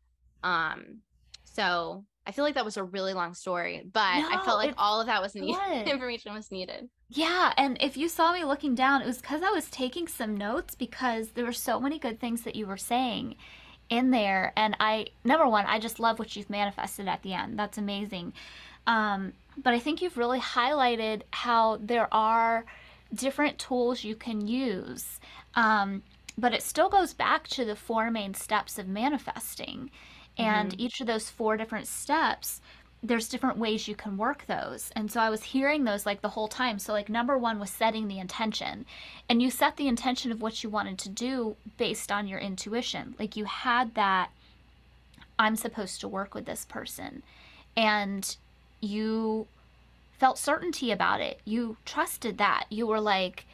[0.44, 1.00] Um
[1.44, 5.02] so I feel like that was a really long story, but I felt like all
[5.02, 5.60] of that was needed.
[5.88, 6.90] Information was needed.
[7.10, 10.38] Yeah, and if you saw me looking down, it was because I was taking some
[10.38, 13.36] notes because there were so many good things that you were saying
[13.94, 14.52] in there.
[14.58, 17.60] And I, number one, I just love what you've manifested at the end.
[17.60, 18.34] That's amazing.
[18.88, 22.66] Um, but I think you've really highlighted how there are
[23.14, 25.20] different tools you can use.
[25.56, 26.02] Um,
[26.38, 29.92] but it still goes back to the four main steps of manifesting.
[30.36, 32.60] And each of those four different steps
[33.04, 34.90] there's different ways you can work those.
[34.96, 36.80] And so I was hearing those like the whole time.
[36.80, 38.86] So, like, number one was setting the intention.
[39.28, 43.16] And you set the intention of what you wanted to do based on your intuition.
[43.20, 44.30] Like, you had that,
[45.38, 47.24] I'm supposed to work with this person.
[47.76, 48.36] And
[48.80, 49.48] you
[50.18, 51.42] felt certainty about it.
[51.44, 52.66] You trusted that.
[52.70, 53.46] You were like,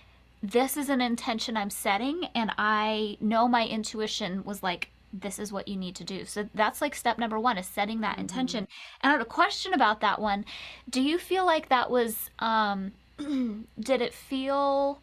[0.44, 2.26] this is an intention I'm setting.
[2.36, 6.26] And I know my intuition was like, this is what you need to do.
[6.26, 8.67] So that's like step number one is setting that intention.
[9.02, 10.45] And I had a question about that one.
[10.89, 12.91] Do you feel like that was um
[13.80, 15.00] did it feel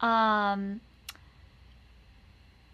[0.00, 0.80] um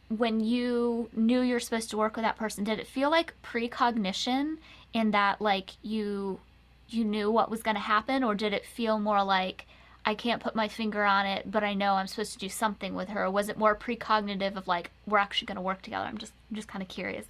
[0.09, 4.57] when you knew you're supposed to work with that person, did it feel like precognition
[4.94, 6.40] in that like you
[6.88, 9.66] you knew what was going to happen or did it feel more like
[10.09, 12.94] I can't put my finger on it, but I know I'm supposed to do something
[12.94, 13.25] with her?
[13.25, 16.07] Or was it more precognitive of like we're actually going to work together?
[16.07, 17.27] I'm just I'm just kind of curious.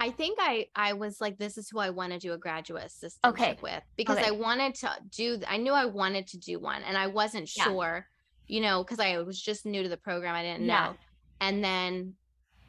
[0.00, 2.84] I think I I was like, this is who I want to do a graduate
[2.84, 3.58] assistantship Okay.
[3.62, 4.28] with because Okay.
[4.28, 5.38] I wanted to do.
[5.46, 7.64] I knew I wanted to do one, and I wasn't Yeah.
[7.64, 8.06] sure,
[8.46, 10.34] you know, because I was just new to the program.
[10.34, 10.86] I didn't Yeah.
[10.86, 10.96] know,
[11.42, 12.14] and then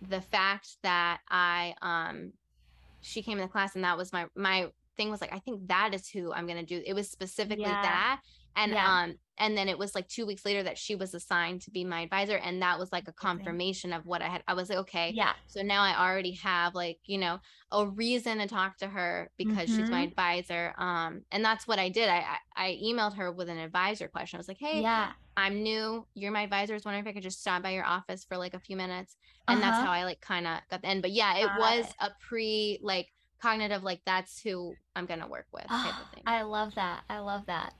[0.02, 2.34] the fact that I um
[2.99, 4.67] she came in the class and that was my my
[4.99, 6.83] thing was like I think that is who I'm gonna do.
[6.85, 7.83] It was specifically Yeah.
[7.83, 8.21] that,
[8.55, 8.85] and Yeah.
[8.85, 11.85] um and then it was like two weeks later that she was assigned to be
[11.85, 14.43] my advisor, and that was like a confirmation of what I had.
[14.47, 15.33] I was like, okay, Yeah.
[15.47, 17.39] so now I already have like, you know,
[17.71, 20.03] a reason to talk to her because she's my Mhm.
[20.03, 20.73] advisor.
[20.77, 22.09] Um, and that's what I did.
[22.09, 24.38] I, I I emailed her with an advisor question.
[24.38, 25.13] I was like, hey, Yeah.
[25.38, 26.05] I'm new.
[26.15, 26.73] You're my advisor.
[26.73, 28.75] I was wondering if I could just stop by your office for like a few
[28.75, 29.15] minutes.
[29.47, 29.79] And that's Uh-huh.
[29.79, 31.01] how I like kind of got the end.
[31.01, 31.95] But yeah, it Got was it.
[31.99, 33.07] a pre like
[33.39, 36.23] cognitive, like that's who I'm gonna work with type of thing.
[36.25, 37.02] I love that.
[37.10, 37.73] I love that.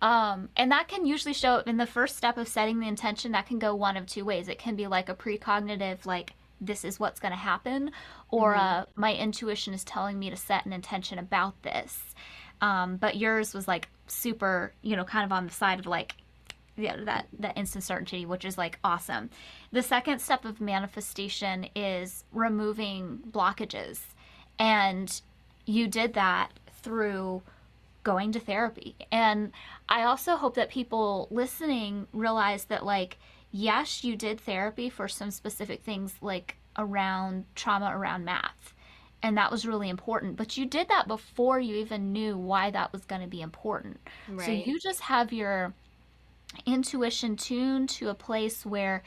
[0.00, 3.32] Um, and that can usually show up in the first step of setting the intention.
[3.32, 4.48] That can go one of two ways.
[4.48, 7.90] It can be like a precognitive, like this is what's going to happen,
[8.30, 8.58] or Mhm.
[8.58, 12.14] uh, my intuition is telling me to set an intention about this.
[12.60, 16.14] Um, but yours was like super, you know, kind of on the side of like
[16.76, 19.30] yeah, that that instant certainty, which is like awesome.
[19.72, 23.98] The second step of manifestation is removing blockages,
[24.58, 25.20] and
[25.66, 26.50] you did that
[26.82, 27.42] through
[28.04, 28.94] going to therapy.
[29.12, 29.52] And
[29.88, 33.18] I also hope that people listening realize that like
[33.50, 38.74] yes, you did therapy for some specific things like around trauma around math.
[39.22, 42.92] And that was really important, but you did that before you even knew why that
[42.92, 43.98] was going to be important.
[44.44, 45.74] So you just have your
[46.66, 49.02] intuition tuned to a place where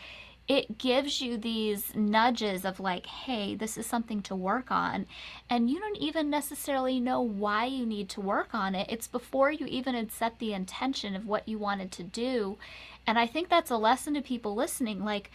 [0.51, 5.05] it gives you these nudges of like, hey, this is something to work on.
[5.49, 8.87] And you don't even necessarily know why you need to work on it.
[8.89, 12.57] It's before you even had set the intention of what you wanted to do.
[13.07, 15.05] And I think that's a lesson to people listening.
[15.05, 15.31] Like,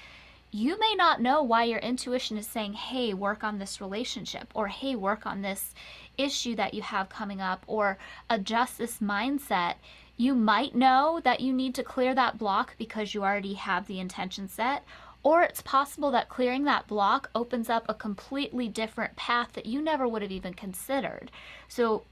[0.50, 4.68] you may not know why your intuition is saying, hey, work on this relationship, or
[4.68, 5.72] hey, work on this
[6.18, 7.96] issue that you have coming up, or
[8.28, 9.76] adjust this mindset.
[10.18, 14.00] You might know that you need to clear that block because you already have the
[14.00, 14.82] intention set,
[15.26, 19.82] or it's possible that clearing that block opens up a completely different path that you
[19.82, 21.32] never would have even considered.
[21.66, 22.04] So,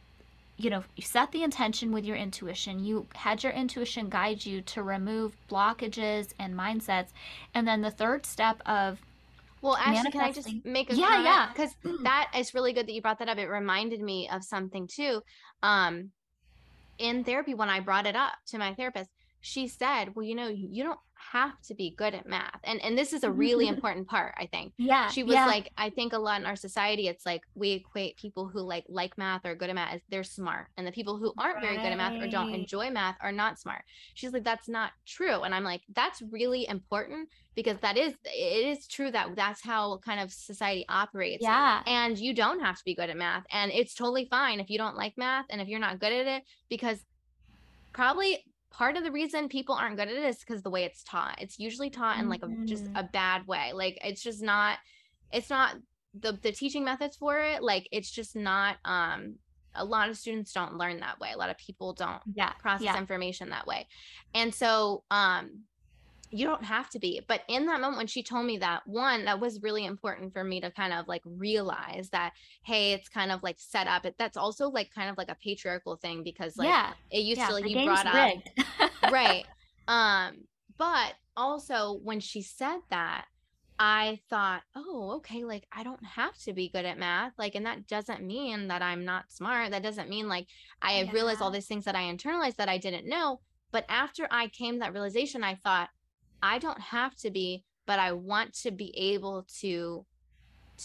[0.56, 4.62] you know, you set the intention with your intuition, you had your intuition guide you
[4.62, 7.10] to remove blockages and mindsets.
[7.54, 9.00] And then the third step of
[9.62, 11.24] well, actually, can I just make a yeah, comment?
[11.24, 11.70] yeah, Because
[12.02, 13.38] that is really good that you brought that up.
[13.38, 15.22] It reminded me of something too.
[15.62, 16.10] Um,
[16.98, 19.08] in therapy, when I brought it up to my therapist,
[19.44, 20.98] she said, "Well, you know, you don't
[21.32, 22.60] have to be good at math.
[22.64, 24.72] And and this is a really important part, I think.
[24.78, 25.08] Yeah.
[25.08, 25.46] She was yeah.
[25.46, 28.84] like, I think a lot in our society, it's like we equate people who like
[28.88, 30.68] like math or good at math as they're smart.
[30.76, 31.64] And the people who aren't right.
[31.64, 33.84] very good at math or don't enjoy math are not smart.
[34.14, 35.42] She's like, that's not true.
[35.42, 39.98] And I'm like, that's really important because that is it is true that that's how
[39.98, 41.42] kind of society operates.
[41.42, 41.82] Yeah.
[41.86, 43.44] And you don't have to be good at math.
[43.50, 46.26] And it's totally fine if you don't like math and if you're not good at
[46.26, 46.98] it, because
[47.92, 48.44] probably
[48.76, 51.40] part of the reason people aren't good at it is because the way it's taught.
[51.40, 52.96] It's usually taught in like a just Mm-hmm.
[52.96, 53.72] a bad way.
[53.72, 54.78] Like it's just not
[55.32, 55.76] it's not
[56.18, 59.36] the the teaching methods for it like it's just not um
[59.74, 61.30] a lot of students don't learn that way.
[61.32, 62.52] A lot of people don't yeah.
[62.60, 62.98] process yeah.
[62.98, 63.86] information that way.
[64.34, 65.62] And so um
[66.34, 67.20] you don't have to be.
[67.28, 70.42] But in that moment when she told me that, one, that was really important for
[70.42, 72.32] me to kind of like realize that,
[72.64, 74.04] hey, it's kind of like set up.
[74.04, 76.92] It that's also like kind of like a patriarchal thing because like yeah.
[77.12, 77.46] it used yeah.
[77.46, 79.46] to like the you game's brought up right.
[79.86, 80.38] Um,
[80.76, 83.26] but also when she said that,
[83.78, 87.34] I thought, oh, okay, like I don't have to be good at math.
[87.38, 89.70] Like, and that doesn't mean that I'm not smart.
[89.70, 90.48] That doesn't mean like
[90.82, 93.40] I have realized all these things that I internalized that I didn't know.
[93.70, 95.88] But after I came to that realization, I thought,
[96.44, 100.06] I don't have to be, but I want to be able to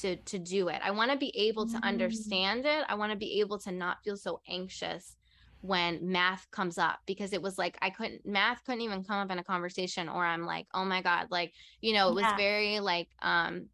[0.01, 0.81] to to do it.
[0.83, 1.83] I want to be able to Mm.
[1.83, 2.85] understand it.
[2.87, 5.17] I want to be able to not feel so anxious
[5.61, 9.31] when math comes up because it was like I couldn't math couldn't even come up
[9.31, 12.33] in a conversation or I'm like, "Oh my god, like, you know, it was Yeah.
[12.33, 13.69] very like um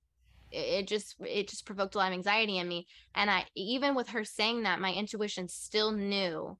[0.51, 3.95] it it just it just provoked a lot of anxiety in me and i even
[3.95, 6.57] with her saying that my intuition still knew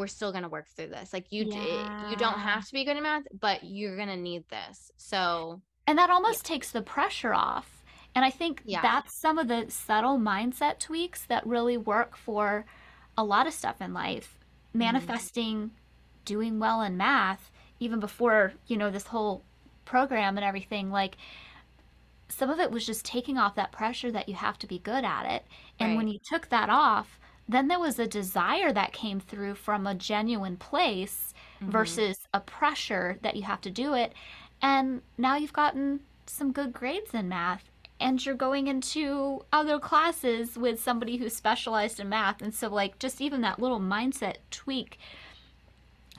[0.00, 2.84] we're still going to work through this like you d- you don't have to be
[2.84, 6.82] good at math but you're going to need this so And that almost takes the
[6.82, 7.68] pressure off.
[8.14, 8.82] And I think Yeah.
[8.82, 12.64] that's some of the subtle mindset tweaks that really work for
[13.16, 14.38] a lot of stuff in life.
[14.38, 14.78] Mm-hmm.
[14.78, 15.70] Manifesting
[16.24, 19.42] doing well in math, even before, you know, this whole
[19.84, 21.16] program and everything, like
[22.28, 25.04] some of it was just taking off that pressure that you have to be good
[25.04, 25.44] at it.
[25.80, 27.18] And when you took that off,
[27.52, 31.68] then there was a desire that came through from a genuine place Mhm.
[31.68, 34.12] versus a pressure that you have to do it.
[34.62, 37.64] And now you've gotten some good grades in math
[37.98, 42.40] and you're going into other classes with somebody who's specialized in math.
[42.40, 44.98] And so, like, just even that little mindset tweak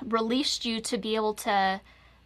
[0.04, 1.82] released you to be able to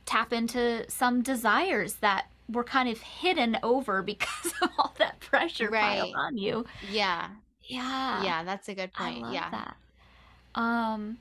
[0.06, 5.70] tap into some desires that were kind of hidden over because of all that pressure
[5.70, 6.66] piled on you.
[6.92, 7.30] yeah
[7.68, 8.24] Yeah.
[8.24, 9.76] yeah that's a good I point love yeah that.
[10.56, 11.18] Um,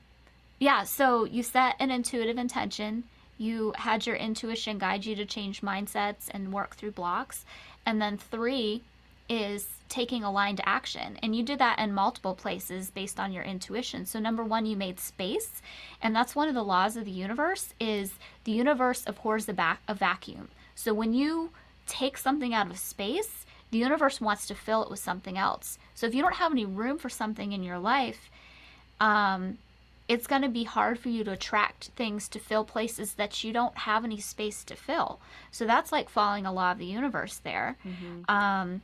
[0.59, 0.83] yeah.
[0.83, 3.03] So you set an intuitive intention.
[3.37, 7.43] You had your intuition guide you to change mindsets and work through blocks.
[7.85, 8.81] And then three
[9.27, 11.19] is taking aligned action.
[11.21, 14.05] And you did that in multiple places based on your intuition.
[14.05, 15.61] So number one, you made space.
[16.01, 18.13] And that's one of the laws of the universe is
[18.45, 20.49] the universe abhors a, vac- a vacuum.
[20.75, 21.49] So when you
[21.87, 23.44] take something out of space,
[23.75, 25.77] the universe wants to fill it with something else.
[25.95, 28.31] So if you don't have any room for something in your life,
[29.01, 29.57] um,
[30.07, 33.51] it's going to be hard for you to attract things to fill places that you
[33.51, 35.19] don't have any space to fill.
[35.51, 37.75] So that's like following a law of the universe there.
[37.85, 38.29] Mhm.
[38.29, 38.81] Um,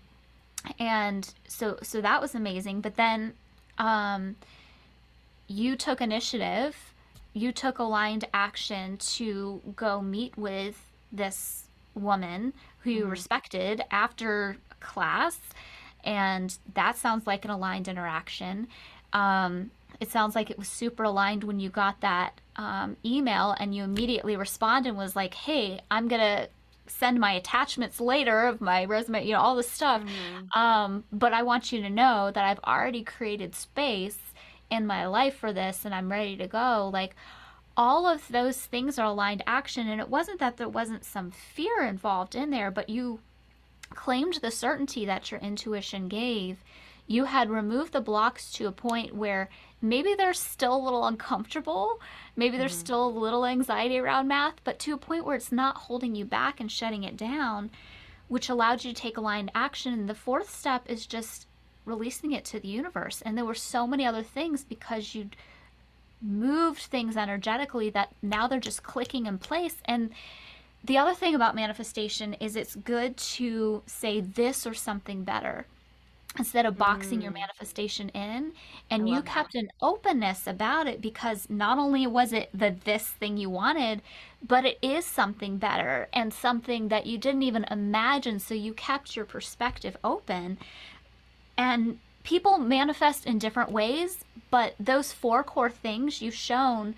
[0.77, 2.81] and so so that was amazing.
[2.81, 3.33] But then
[3.77, 4.35] um,
[5.47, 6.75] you took initiative.
[7.33, 11.63] You took aligned action to go meet with this
[11.95, 13.11] woman who you Mhm.
[13.11, 15.39] respected after class,
[16.03, 18.67] and that sounds like an aligned interaction.
[19.13, 23.75] Um, it sounds like it was super aligned when you got that um, email and
[23.75, 26.47] you immediately responded and was like, "Hey, I'm gonna
[26.87, 30.03] send my attachments later of my resume, you know, all this stuff.
[30.03, 30.55] Mhm.
[30.55, 34.33] Um, but I want you to know that I've already created space
[34.69, 36.89] in my life for this and I'm ready to go.
[36.91, 37.15] Like
[37.77, 39.87] all of those things are aligned action.
[39.87, 43.21] And it wasn't that there wasn't some fear involved in there, but you
[43.95, 46.63] claimed the certainty that your intuition gave.
[47.07, 49.49] you had removed the blocks to a point where
[49.81, 51.99] maybe they're still a little uncomfortable,
[52.37, 52.79] maybe there's Mhm.
[52.79, 56.23] still a little anxiety around math, but to a point where it's not holding you
[56.23, 57.69] back and shutting it down,
[58.29, 59.91] which allowed you to take aligned action.
[59.93, 61.47] And the fourth step is just
[61.83, 63.21] releasing it to the universe.
[63.23, 65.35] And there were so many other things because you'd
[66.21, 69.77] moved things energetically that now they're just clicking in place.
[69.83, 70.11] And
[70.83, 75.67] the other thing about manifestation is it's good to say this or something better
[76.37, 77.33] instead of boxing your Mm.
[77.33, 78.53] manifestation in
[78.91, 79.43] I and you love that.
[79.43, 84.01] kept an openness about it because not only was it the this thing you wanted
[84.47, 89.15] but it is something better and something that you didn't even imagine so you kept
[89.15, 90.57] your perspective open
[91.57, 96.95] and people manifest in different ways but those four core things you've shown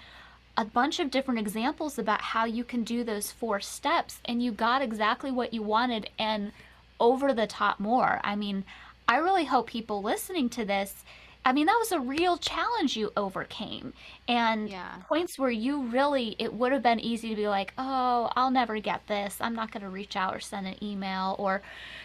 [0.56, 4.52] a bunch of different examples about how you can do those four steps and you
[4.52, 6.52] got exactly what you wanted and
[7.00, 8.22] over the top more.
[8.24, 8.64] I mean,
[9.08, 11.04] I really hope people listening to this,
[11.46, 13.94] I mean, that was a real challenge you overcame.
[14.28, 14.98] And Yeah.
[15.10, 18.80] points where you really, it would have been easy to be like, oh, I'll never
[18.80, 19.38] get this.
[19.42, 21.62] I'm not going to reach out or send an email, or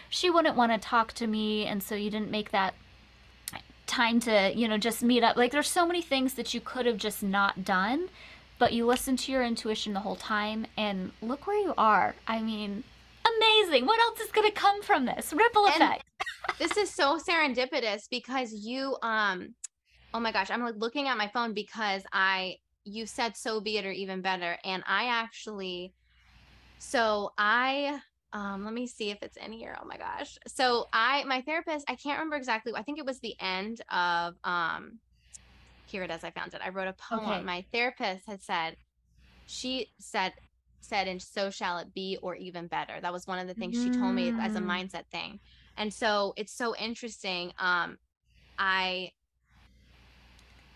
[0.09, 1.65] she wouldn't want to talk to me.
[1.65, 2.73] And so you didn't make that
[3.87, 5.37] time to, you know, just meet up.
[5.37, 8.09] Like there's so many things that you could have just not done,
[8.59, 12.13] but you listen to your intuition the whole time and look where you are.
[12.27, 12.83] I mean,
[13.25, 13.85] amazing.
[13.85, 15.33] What else is going to come from this?
[15.33, 16.03] Ripple effect.
[16.59, 19.55] this is so serendipitous because you um
[20.13, 23.77] oh my gosh i'm like looking at my phone because i you said so be
[23.77, 25.93] it or even better and i actually
[26.79, 27.99] so i
[28.33, 31.85] um let me see if it's in here oh my gosh so i my therapist
[31.87, 34.99] i can't remember exactly i think it was the end of um
[35.89, 37.43] here it is i found it i wrote a poem Okay.
[37.43, 38.77] my therapist had said
[39.45, 40.33] she said
[40.81, 43.75] said and so shall it be or even better that was one of the things
[43.81, 44.65] she told me as a Mm.
[44.67, 45.39] mindset thing
[45.77, 47.97] and so it's so interesting um
[48.57, 49.11] i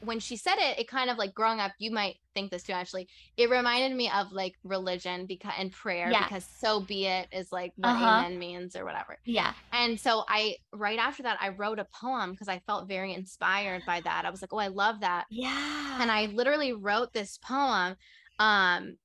[0.06, 2.74] when she said it it kind of like growing up you might think this too
[2.74, 6.26] actually it reminded me of like religion because and prayer Yes.
[6.26, 8.06] because so be it is like what Uh-huh.
[8.06, 9.54] amen means or whatever Yeah.
[9.72, 13.84] and so i right after that i wrote a poem because i felt very inspired
[13.86, 16.02] by that i was like oh i love that Yeah.
[16.02, 17.96] and I literally wrote this poem.
[18.40, 18.98] Um,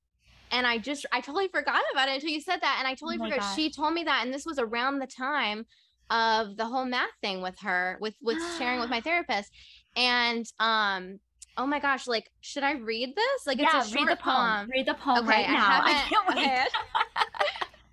[0.51, 3.19] and I just I totally forgot about it until you said that, and I totally
[3.21, 3.55] Oh forgot.
[3.55, 5.65] She told me that, and this was around the time
[6.09, 9.51] of the whole math thing with her, with with sharing with my therapist,
[9.95, 11.19] and um,
[11.57, 13.47] oh my gosh, like should I read this?
[13.47, 14.35] Like it's yeah, a short read the poem.
[14.35, 14.69] poem.
[14.71, 15.81] Read the poem Okay, right I now.
[15.83, 16.37] I can't wait.
[16.37, 16.63] okay.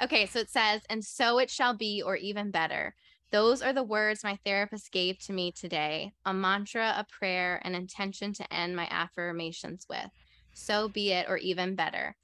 [0.03, 2.95] Okay, so it says, and so it shall be, or even better.
[3.31, 7.75] Those are the words my therapist gave to me today a mantra, a prayer, an
[7.75, 10.07] intention to end my affirmations with.
[10.53, 12.15] So be it, or even better.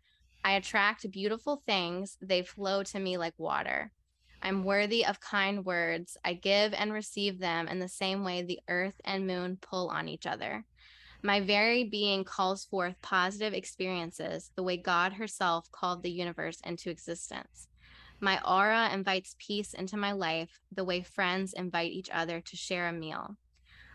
[0.45, 3.91] I attract beautiful things, they flow to me like water.
[4.43, 6.17] I'm worthy of kind words.
[6.25, 10.09] I give and receive them in the same way the earth and moon pull on
[10.09, 10.65] each other.
[11.23, 16.91] My very being calls forth positive experiences the way God herself called the universe into
[16.91, 17.69] existence.
[18.19, 22.89] My aura invites peace into my life the way friends invite each other to share
[22.89, 23.37] a meal.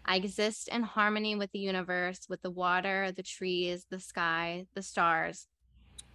[0.06, 4.82] I exist in harmony with the universe, with the water, the trees, the sky, the
[4.82, 5.48] stars.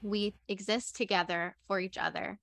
[0.01, 2.39] We exist together for each other.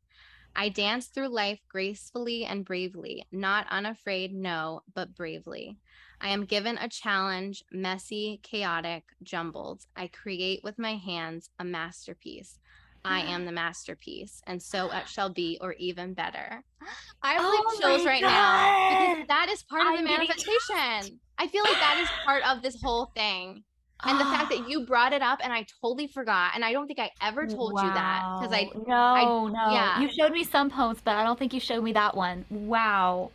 [0.59, 5.77] I dance through life gracefully and bravely, not unafraid, no, but bravely.
[6.19, 9.85] I am given a challenge, messy, chaotic, jumbled.
[9.95, 12.59] I create with my hands a masterpiece.
[13.05, 16.61] I am the masterpiece, and so it shall be, or even better.
[17.23, 20.27] I have Oh like chills right now because that is part of the I'm getting
[20.27, 21.21] manifestation.
[21.37, 23.63] I feel like that is part of this whole thing.
[24.03, 26.51] And the fact that you brought it up and I totally forgot.
[26.55, 29.47] And I don't think I ever told you that because I, Wow.
[29.47, 29.99] no no yeah.
[29.99, 32.45] you showed me some poems but I don't think you showed me that one.
[32.49, 33.31] Wow.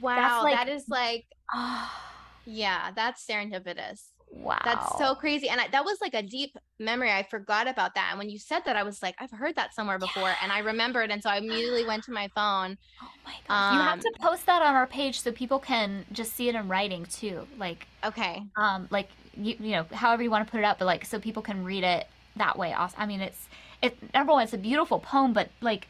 [0.00, 2.12] wow, like- that is like, Ah,
[2.44, 4.04] yeah, that's serendipitous.
[4.30, 4.58] Wow.
[4.64, 5.48] That's so crazy.
[5.48, 7.10] And I, that was like a deep memory.
[7.10, 8.08] I forgot about that.
[8.10, 10.36] And when you said that, I was like, I've heard that somewhere before.
[10.40, 11.10] And I remembered.
[11.10, 12.76] And so I immediately went to my phone.
[13.00, 13.70] Oh my gosh.
[13.70, 16.54] you have Um, to post that on our page so people can just see it
[16.54, 17.46] in writing too.
[17.56, 18.48] Like Okay.
[18.56, 21.18] um like you you know however you want to put it up but like so
[21.20, 23.48] people can read it that way also i mean it's
[23.82, 25.88] it number one it's a beautiful poem but like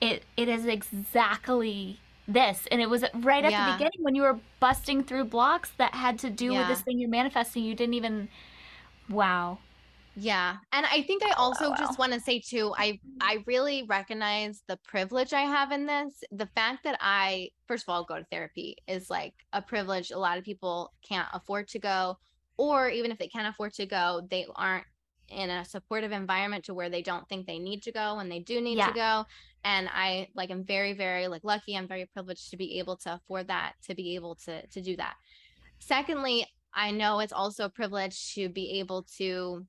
[0.00, 1.98] it it is exactly
[2.32, 3.66] this and it was right at Yeah.
[3.66, 6.98] the beginning when you were busting through blocks that had to do with this thing
[6.98, 8.28] you're manifesting you didn't even
[9.08, 9.58] wow
[10.16, 10.56] Yeah.
[10.72, 11.76] And I think I also oh, wow.
[11.78, 16.22] just want to say too, I I really recognize the privilege I have in this.
[16.32, 20.18] The fact that I first of all go to therapy is like a privilege a
[20.18, 22.18] lot of people can't afford to go
[22.56, 24.84] or even if they can't afford to go, they aren't
[25.28, 28.40] in a supportive environment to where they don't think they need to go and they
[28.40, 28.88] do need Yeah.
[28.88, 29.24] to go.
[29.64, 31.76] And I like am very, very like lucky.
[31.76, 34.96] I'm very privileged to be able to afford that, to be able to to do
[34.96, 35.14] that.
[35.78, 39.66] Secondly, I know it's also a privilege to be able to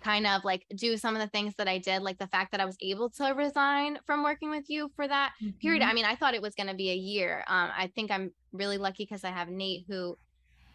[0.00, 2.60] kind of like do some of the things that I did, like the fact that
[2.60, 5.58] I was able to resign from working with you for that mm-hmm.
[5.58, 5.82] period.
[5.82, 7.44] I mean, I thought it was going to be a year.
[7.46, 10.16] Um, I think I'm really lucky because I have Nate who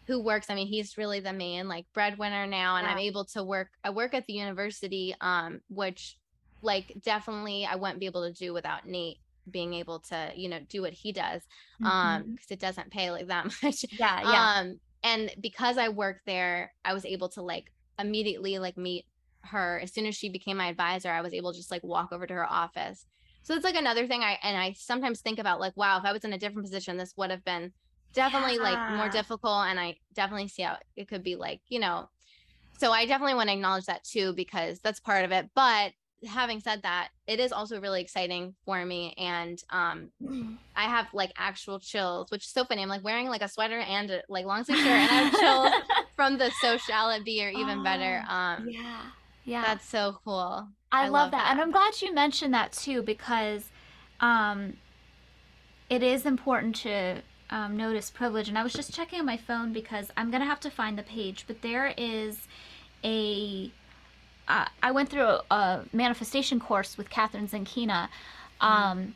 [0.06, 0.46] who works.
[0.48, 2.92] I mean, he's really the main like breadwinner now, and yeah.
[2.92, 3.68] I'm able to work.
[3.82, 6.16] I work at the university, um, which
[6.62, 9.18] like definitely I wouldn't be able to do without Nate
[9.50, 11.42] being able to you know do what he does
[11.82, 11.96] um, mm-hmm.
[11.96, 16.26] um because it doesn't pay like that much yeah yeah um and because i worked
[16.26, 19.06] there i was able to like immediately like meet
[19.42, 22.12] her as soon as she became my advisor i was able to just like walk
[22.12, 23.06] over to her office
[23.42, 26.12] so it's like another thing i and i sometimes think about like wow if i
[26.12, 27.72] was in a different position this would have been
[28.12, 28.62] definitely yeah.
[28.62, 32.08] like more difficult and i definitely see how it could be like you know
[32.78, 35.92] so i definitely want to acknowledge that too because that's part of it but
[36.26, 40.08] having said that it is also really exciting for me and um
[40.74, 43.80] i have like actual chills which is so funny i'm like wearing like a sweater
[43.80, 45.72] and a, like long sleeve shirt and i have chills
[46.16, 49.02] from the so shall it be or even oh, better um yeah
[49.46, 49.62] yeah.
[49.64, 50.68] That's so cool.
[50.92, 51.44] I, I love, love that.
[51.44, 51.52] that.
[51.52, 53.70] And I'm glad you mentioned that too because
[54.20, 54.76] um,
[55.88, 58.48] it is important to um, notice privilege.
[58.48, 60.98] And I was just checking on my phone because I'm going to have to find
[60.98, 62.48] the page, but there is
[63.04, 63.72] a.
[64.48, 68.08] Uh, I went through a, a, manifestation course with Kathrin Zenkina,
[68.60, 69.10] um, mm-hmm.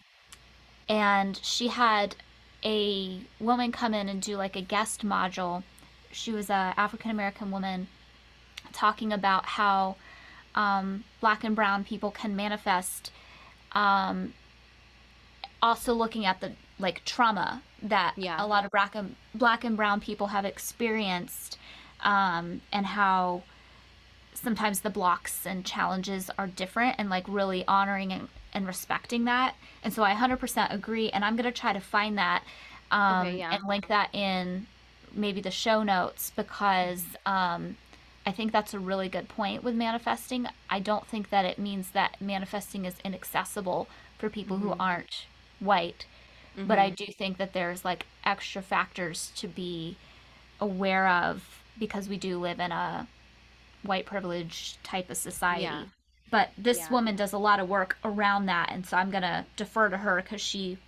[0.89, 2.17] and she had
[2.65, 5.63] a woman come in and do like a guest module.
[6.11, 7.87] She was a African American woman
[8.73, 9.97] talking about how
[10.55, 13.13] um, black and brown people can manifest
[13.73, 14.35] um,
[15.63, 18.43] also looking at the like trauma that yeah.
[18.43, 21.59] a lot of black and black and brown people have experienced
[22.03, 23.43] um, and how
[24.35, 29.55] sometimes the blocks and challenges are different and like really honoring and, and respecting that
[29.83, 32.43] and so i 100% agree and i'm going to try to find that
[32.91, 33.55] um, okay, yeah.
[33.55, 34.67] and link that in
[35.15, 37.77] maybe the show notes because um,
[38.27, 40.47] I think that's a really good point with manifesting.
[40.69, 44.69] I don't think that it means that manifesting is inaccessible for people mm-hmm.
[44.69, 45.27] who aren't
[45.59, 46.07] white.
[46.57, 46.67] Mm-hmm.
[46.67, 47.05] But I mm-hmm.
[47.05, 49.97] do think that there's like extra factors to be
[50.61, 53.09] aware of because we do live in a
[53.83, 55.65] white privilege type of society.
[55.65, 55.85] Yeah.
[56.31, 56.91] But this yeah.
[56.91, 58.71] woman does a lot of work around that.
[58.73, 60.79] And so I'm going to defer to her because she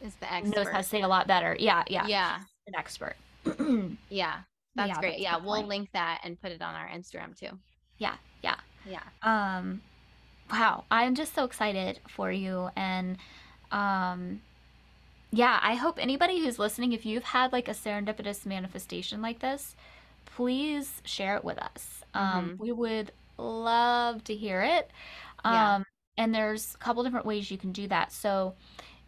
[0.00, 0.56] is the expert.
[0.56, 1.56] knows how to say a lot better.
[1.58, 1.82] Yeah.
[1.88, 2.06] Yeah.
[2.06, 2.38] Yeah.
[2.66, 3.16] An expert.
[4.08, 4.40] yeah.
[4.74, 5.10] That's yeah, great.
[5.10, 5.68] That's yeah, we'll point.
[5.68, 7.58] link that and put it on our Instagram too.
[7.98, 8.56] Yeah, yeah.
[8.88, 9.02] Yeah.
[9.22, 9.82] Um
[10.50, 13.18] wow, I'm just so excited for you and
[13.72, 14.40] um
[15.32, 19.76] yeah, I hope anybody who's listening if you've had like a serendipitous manifestation like this,
[20.40, 22.04] please share it with us.
[22.14, 22.62] Um mm-hmm.
[22.62, 24.90] we would love to hear it.
[25.44, 25.82] Um yeah.
[26.16, 28.12] and there's a couple different ways you can do that.
[28.12, 28.54] So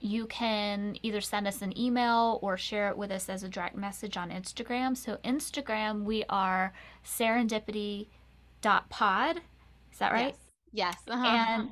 [0.02, 3.76] you can either send us an email or share it with us as a direct
[3.76, 4.96] message on Instagram.
[4.96, 6.72] So, Instagram, we are
[7.04, 9.36] serendipity.pod.
[9.36, 10.34] Is that right?
[10.72, 10.96] Yes.
[11.06, 11.14] yes.
[11.14, 11.24] Uh-huh.
[11.24, 11.70] And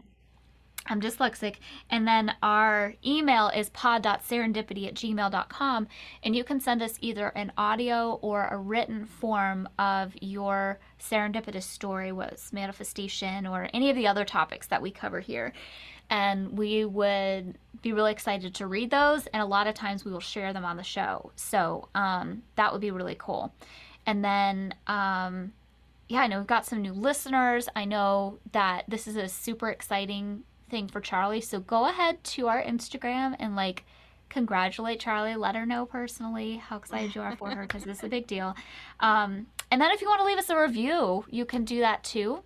[0.86, 1.56] I'm dyslexic.
[1.90, 5.88] And then our email is pod.serendipity at gmail.com.
[6.22, 11.62] And you can send us either an audio or a written form of your serendipitous
[11.62, 15.52] story, was manifestation, or any of the other topics that we cover here.
[16.08, 19.26] And we would be really excited to read those.
[19.28, 21.30] And a lot of times we will share them on the show.
[21.36, 23.54] So um, that would be really cool.
[24.06, 25.52] And then um,
[26.08, 27.68] yeah i know we've got some new listeners.
[27.76, 31.40] I know that this is a super exciting thing for charlie.
[31.40, 33.84] So go ahead to our instagram and like
[34.28, 35.36] congratulate charlie.
[35.36, 38.26] Let her know personally how excited you are for her because this is a big
[38.26, 38.54] deal.
[39.00, 42.04] Um, and then if you want to leave us a review you can do that
[42.04, 42.42] too.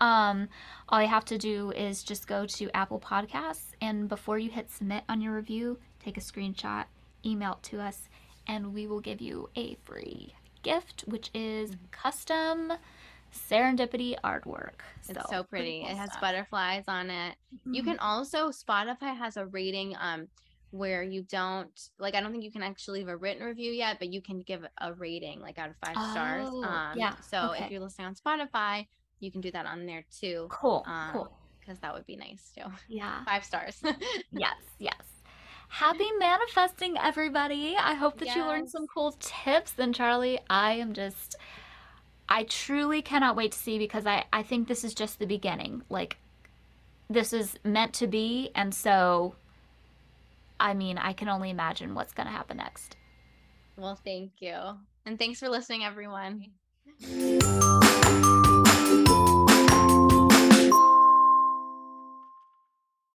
[0.00, 0.48] Um,
[0.88, 4.70] all you have to do is just go to Apple Podcasts and before you hit
[4.70, 6.84] submit on your review, take a screenshot,
[7.24, 8.08] email it to us,
[8.46, 12.72] and we will give you a free gift, which is custom
[13.32, 14.80] serendipity artwork.
[15.02, 15.82] So, it's so pretty.
[15.82, 16.20] It has stuff.
[16.20, 17.34] butterflies on it.
[17.54, 17.74] Mm-hmm.
[17.74, 20.28] You can also Spotify has a rating um
[20.70, 23.98] where you don't like I don't think you can actually leave a written review yet,
[23.98, 26.48] but you can give a rating like out of five oh, stars.
[26.48, 27.14] Um yeah.
[27.20, 27.64] so okay.
[27.64, 28.86] if you're listening on Spotify,
[29.20, 30.46] you can do that on there too.
[30.50, 30.82] Cool.
[30.86, 31.32] Um, cool.
[31.60, 32.64] Because that would be nice too.
[32.88, 33.24] Yeah.
[33.24, 33.80] Five stars.
[34.32, 34.56] yes.
[34.78, 34.96] Yes.
[35.68, 37.76] Happy manifesting, everybody.
[37.78, 38.36] I hope that yes.
[38.36, 39.74] you learned some cool tips.
[39.78, 41.36] And Charlie, I am just,
[42.28, 45.82] I truly cannot wait to see because I, I think this is just the beginning.
[45.88, 46.16] Like,
[47.10, 48.50] this is meant to be.
[48.54, 49.34] And so,
[50.58, 52.96] I mean, I can only imagine what's going to happen next.
[53.76, 54.56] Well, thank you.
[55.04, 56.46] And thanks for listening, everyone.